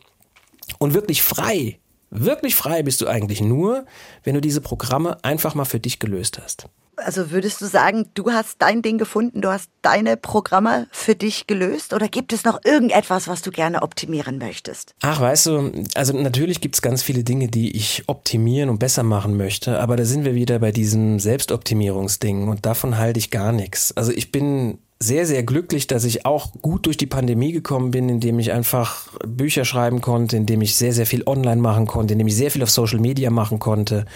Und 0.79 0.95
wirklich 0.95 1.23
frei, 1.23 1.79
wirklich 2.11 2.55
frei 2.55 2.83
bist 2.83 3.01
du 3.01 3.09
eigentlich 3.09 3.41
nur, 3.41 3.87
wenn 4.23 4.35
du 4.35 4.41
diese 4.41 4.61
Programme 4.61 5.23
einfach 5.25 5.55
mal 5.55 5.65
für 5.65 5.81
dich 5.81 5.99
gelöst 5.99 6.41
hast. 6.43 6.69
Also 6.97 7.31
würdest 7.31 7.61
du 7.61 7.67
sagen, 7.67 8.07
du 8.15 8.31
hast 8.31 8.57
dein 8.61 8.81
Ding 8.81 8.97
gefunden, 8.97 9.43
du 9.43 9.51
hast 9.51 9.71
deine 9.83 10.17
Programme 10.17 10.87
für 10.91 11.15
dich 11.15 11.47
gelöst 11.47 11.93
oder 11.93 12.09
gibt 12.09 12.33
es 12.33 12.45
noch 12.45 12.61
irgendetwas, 12.65 13.29
was 13.29 13.43
du 13.43 13.51
gerne 13.51 13.83
optimieren 13.83 14.39
möchtest? 14.39 14.95
Ach, 15.03 15.21
weißt 15.21 15.47
du, 15.47 15.73
also 15.95 16.15
natürlich 16.15 16.61
gibt 16.61 16.75
es 16.75 16.83
ganz 16.83 17.03
viele 17.03 17.23
Dinge, 17.23 17.49
die 17.49 17.77
ich 17.77 18.05
optimieren 18.07 18.71
und 18.71 18.79
besser 18.79 19.03
machen 19.03 19.37
möchte, 19.37 19.79
aber 19.79 19.97
da 19.97 20.05
sind 20.05 20.25
wir 20.25 20.35
wieder 20.35 20.59
bei 20.59 20.73
diesem 20.73 21.21
Selbstoptimierungsding 21.21 22.49
und 22.49 22.65
davon 22.65 22.97
halte 22.97 23.19
ich 23.19 23.31
gar 23.31 23.53
nichts. 23.53 23.95
Also 23.97 24.13
ich 24.13 24.33
bin 24.33 24.79
sehr, 24.99 25.27
sehr 25.27 25.43
glücklich, 25.43 25.87
dass 25.87 26.05
ich 26.05 26.25
auch 26.25 26.53
gut 26.63 26.87
durch 26.87 26.97
die 26.97 27.07
Pandemie 27.07 27.53
gekommen 27.53 27.91
bin, 27.91 28.09
indem 28.09 28.39
ich 28.39 28.53
einfach 28.53 29.09
Bücher 29.27 29.67
schreiben 29.67 30.01
konnte, 30.01 30.39
indem 30.39 30.63
ich 30.63 30.75
sehr, 30.77 30.95
sehr 30.95 31.07
viel 31.07 31.23
online 31.27 31.61
machen 31.61 31.87
konnte, 31.87 32.15
indem 32.15 32.29
ich 32.29 32.37
sehr 32.37 32.51
viel 32.51 32.63
auf 32.63 32.71
Social 32.71 33.01
Media 33.01 33.31
machen 33.31 33.59
konnte 33.59 34.07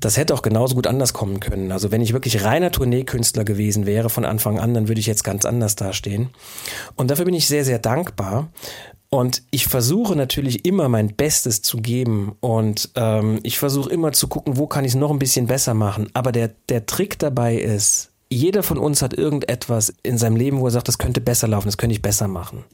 das 0.00 0.16
hätte 0.16 0.34
auch 0.34 0.42
genauso 0.42 0.74
gut 0.74 0.86
anders 0.86 1.12
kommen 1.12 1.40
können. 1.40 1.72
Also 1.72 1.90
wenn 1.90 2.00
ich 2.00 2.12
wirklich 2.12 2.42
reiner 2.44 2.72
Tourneekünstler 2.72 3.44
gewesen 3.44 3.86
wäre 3.86 4.10
von 4.10 4.24
Anfang 4.24 4.58
an, 4.58 4.74
dann 4.74 4.88
würde 4.88 5.00
ich 5.00 5.06
jetzt 5.06 5.24
ganz 5.24 5.44
anders 5.44 5.76
dastehen. 5.76 6.30
Und 6.96 7.10
dafür 7.10 7.26
bin 7.26 7.34
ich 7.34 7.46
sehr, 7.46 7.64
sehr 7.64 7.78
dankbar. 7.78 8.48
Und 9.10 9.42
ich 9.50 9.66
versuche 9.66 10.14
natürlich 10.14 10.64
immer 10.64 10.88
mein 10.88 11.08
Bestes 11.16 11.62
zu 11.62 11.78
geben 11.78 12.36
und 12.38 12.90
ähm, 12.94 13.40
ich 13.42 13.58
versuche 13.58 13.90
immer 13.90 14.12
zu 14.12 14.28
gucken, 14.28 14.56
wo 14.56 14.68
kann 14.68 14.84
ich 14.84 14.92
es 14.92 14.96
noch 14.96 15.10
ein 15.10 15.18
bisschen 15.18 15.48
besser 15.48 15.74
machen. 15.74 16.08
Aber 16.14 16.30
der, 16.30 16.52
der 16.68 16.86
Trick 16.86 17.18
dabei 17.18 17.56
ist, 17.56 18.10
jeder 18.30 18.62
von 18.62 18.78
uns 18.78 19.02
hat 19.02 19.12
irgendetwas 19.12 19.92
in 20.04 20.16
seinem 20.16 20.36
Leben, 20.36 20.60
wo 20.60 20.66
er 20.66 20.70
sagt, 20.70 20.86
das 20.86 20.98
könnte 20.98 21.20
besser 21.20 21.48
laufen, 21.48 21.66
das 21.66 21.76
könnte 21.76 21.94
ich 21.94 22.02
besser 22.02 22.28
machen. 22.28 22.64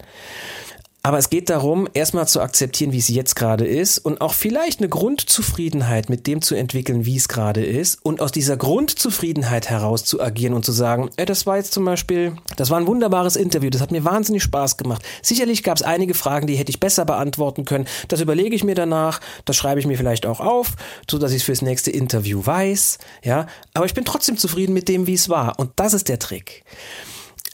Aber 1.06 1.18
es 1.18 1.30
geht 1.30 1.50
darum, 1.50 1.86
erstmal 1.94 2.26
zu 2.26 2.40
akzeptieren, 2.40 2.90
wie 2.90 2.98
es 2.98 3.06
jetzt 3.06 3.36
gerade 3.36 3.64
ist 3.64 3.98
und 3.98 4.20
auch 4.20 4.34
vielleicht 4.34 4.80
eine 4.80 4.88
Grundzufriedenheit 4.88 6.10
mit 6.10 6.26
dem 6.26 6.42
zu 6.42 6.56
entwickeln, 6.56 7.06
wie 7.06 7.14
es 7.14 7.28
gerade 7.28 7.64
ist 7.64 8.04
und 8.04 8.20
aus 8.20 8.32
dieser 8.32 8.56
Grundzufriedenheit 8.56 9.70
heraus 9.70 10.04
zu 10.04 10.20
agieren 10.20 10.52
und 10.52 10.64
zu 10.64 10.72
sagen, 10.72 11.10
ey, 11.16 11.24
das 11.24 11.46
war 11.46 11.58
jetzt 11.58 11.72
zum 11.72 11.84
Beispiel, 11.84 12.32
das 12.56 12.70
war 12.70 12.80
ein 12.80 12.88
wunderbares 12.88 13.36
Interview, 13.36 13.70
das 13.70 13.82
hat 13.82 13.92
mir 13.92 14.04
wahnsinnig 14.04 14.42
Spaß 14.42 14.78
gemacht. 14.78 15.04
Sicherlich 15.22 15.62
gab 15.62 15.76
es 15.76 15.84
einige 15.84 16.14
Fragen, 16.14 16.48
die 16.48 16.56
hätte 16.56 16.70
ich 16.70 16.80
besser 16.80 17.04
beantworten 17.04 17.64
können. 17.64 17.86
Das 18.08 18.20
überlege 18.20 18.56
ich 18.56 18.64
mir 18.64 18.74
danach, 18.74 19.20
das 19.44 19.54
schreibe 19.54 19.78
ich 19.78 19.86
mir 19.86 19.96
vielleicht 19.96 20.26
auch 20.26 20.40
auf, 20.40 20.72
so 21.08 21.18
dass 21.18 21.30
ich 21.30 21.36
es 21.36 21.42
fürs 21.44 21.62
nächste 21.62 21.92
Interview 21.92 22.44
weiß, 22.44 22.98
ja. 23.22 23.46
Aber 23.74 23.86
ich 23.86 23.94
bin 23.94 24.04
trotzdem 24.04 24.38
zufrieden 24.38 24.72
mit 24.72 24.88
dem, 24.88 25.06
wie 25.06 25.14
es 25.14 25.28
war. 25.28 25.56
Und 25.60 25.70
das 25.76 25.94
ist 25.94 26.08
der 26.08 26.18
Trick. 26.18 26.64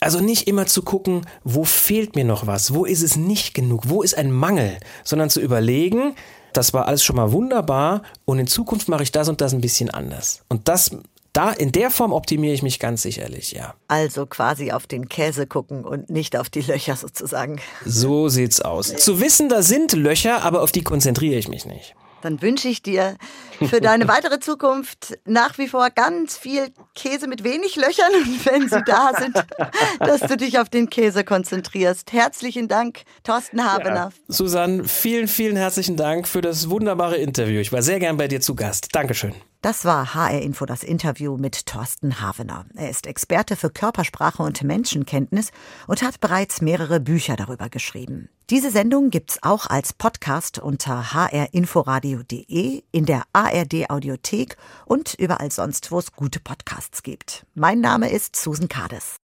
Also 0.03 0.21
nicht 0.21 0.49
immer 0.49 0.67
zu 0.67 0.83
gucken, 0.83 1.27
wo 1.45 1.65
fehlt 1.65 2.17
mir 2.17 2.25
noch 2.25 2.47
was, 2.47 2.75
wo 2.75 2.85
ist 2.85 3.03
es 3.03 3.17
nicht 3.17 3.55
genug, 3.55 3.88
wo 3.88 4.03
ist 4.03 4.19
ein 4.19 4.33
Mangel, 4.33 4.79
sondern 5.05 5.31
zu 5.31 5.41
überlegen, 5.41 6.15
das 6.53 6.75
war 6.75 6.87
alles 6.87 7.05
schon 7.05 7.17
mal 7.17 7.31
wunderbar 7.31 8.03
und 8.25 8.41
in 8.41 8.49
Zukunft 8.49 8.88
mache 8.88 9.05
ich 9.05 9.12
das 9.12 9.29
und 9.29 9.41
das 9.41 9.55
ein 9.55 9.61
bisschen 9.61 9.91
anders. 9.91 10.43
Und 10.49 10.69
das 10.69 10.91
da 11.33 11.51
in 11.51 11.73
der 11.73 11.91
Form 11.91 12.12
optimiere 12.12 12.53
ich 12.53 12.62
mich 12.62 12.79
ganz 12.79 13.01
sicherlich, 13.01 13.53
ja. 13.53 13.75
Also 13.88 14.27
quasi 14.27 14.73
auf 14.73 14.87
den 14.87 15.09
Käse 15.09 15.47
gucken 15.47 15.85
und 15.85 16.11
nicht 16.11 16.37
auf 16.37 16.51
die 16.51 16.61
Löcher 16.61 16.97
sozusagen. 16.97 17.61
So 17.87 18.29
sieht's 18.29 18.61
aus. 18.61 18.95
Zu 18.97 19.21
wissen, 19.21 19.49
da 19.49 19.62
sind 19.62 19.93
Löcher, 19.93 20.43
aber 20.43 20.62
auf 20.62 20.73
die 20.73 20.83
konzentriere 20.83 21.38
ich 21.38 21.49
mich 21.49 21.65
nicht 21.65 21.95
dann 22.24 22.42
wünsche 22.42 22.68
ich 22.68 22.82
dir 22.82 23.16
für 23.61 23.80
deine 23.80 24.08
weitere 24.08 24.40
Zukunft 24.40 25.18
nach 25.24 25.58
wie 25.58 25.68
vor 25.68 25.90
ganz 25.90 26.37
viel 26.37 26.68
Käse 26.94 27.28
mit 27.28 27.44
wenig 27.44 27.76
Löchern 27.76 28.12
und 28.14 28.46
wenn 28.46 28.68
sie 28.68 28.82
da 28.85 29.12
sind, 29.18 29.35
dass 29.98 30.20
du 30.20 30.37
dich 30.37 30.58
auf 30.58 30.68
den 30.68 30.88
Käse 30.90 31.24
konzentrierst. 31.24 32.12
Herzlichen 32.12 32.68
Dank, 32.68 33.02
Thorsten 33.24 33.64
Habener. 33.64 33.94
Ja. 33.94 34.11
Susanne, 34.28 34.85
vielen, 34.85 35.28
vielen 35.28 35.56
herzlichen 35.56 35.96
Dank 35.96 36.26
für 36.26 36.40
das 36.40 36.70
wunderbare 36.70 37.16
Interview. 37.16 37.61
Ich 37.61 37.72
war 37.72 37.82
sehr 37.82 37.98
gern 37.98 38.16
bei 38.16 38.28
dir 38.28 38.40
zu 38.40 38.54
Gast. 38.54 38.88
Dankeschön. 38.92 39.35
Das 39.62 39.85
war 39.85 40.14
HR 40.14 40.42
Info 40.42 40.66
das 40.66 40.83
Interview 40.83 41.37
mit 41.37 41.66
Thorsten 41.66 42.20
Havener. 42.20 42.66
Er 42.75 42.90
ist 42.90 43.07
Experte 43.07 43.55
für 43.55 43.70
Körpersprache 43.70 44.42
und 44.42 44.64
Menschenkenntnis 44.64 45.53
und 45.87 46.03
hat 46.03 46.18
bereits 46.18 46.61
mehrere 46.61 46.98
Bücher 46.98 47.37
darüber 47.37 47.68
geschrieben. 47.68 48.29
Diese 48.51 48.72
Sendung 48.72 49.11
gibt's 49.11 49.38
auch 49.42 49.68
als 49.68 49.92
Podcast 49.92 50.59
unter 50.59 51.12
hrinforadio.de, 51.14 52.83
in 52.90 53.07
der 53.07 53.22
ARD 53.33 53.88
Audiothek 53.88 54.57
und 54.85 55.14
überall 55.14 55.53
sonst, 55.53 55.92
wo 55.92 56.01
es 56.01 56.11
gute 56.11 56.40
Podcasts 56.40 57.05
gibt. 57.05 57.46
Mein 57.55 57.81
Name 57.81 58.11
ist 58.11 58.35
Susan 58.35 58.66
Kades. 58.66 59.21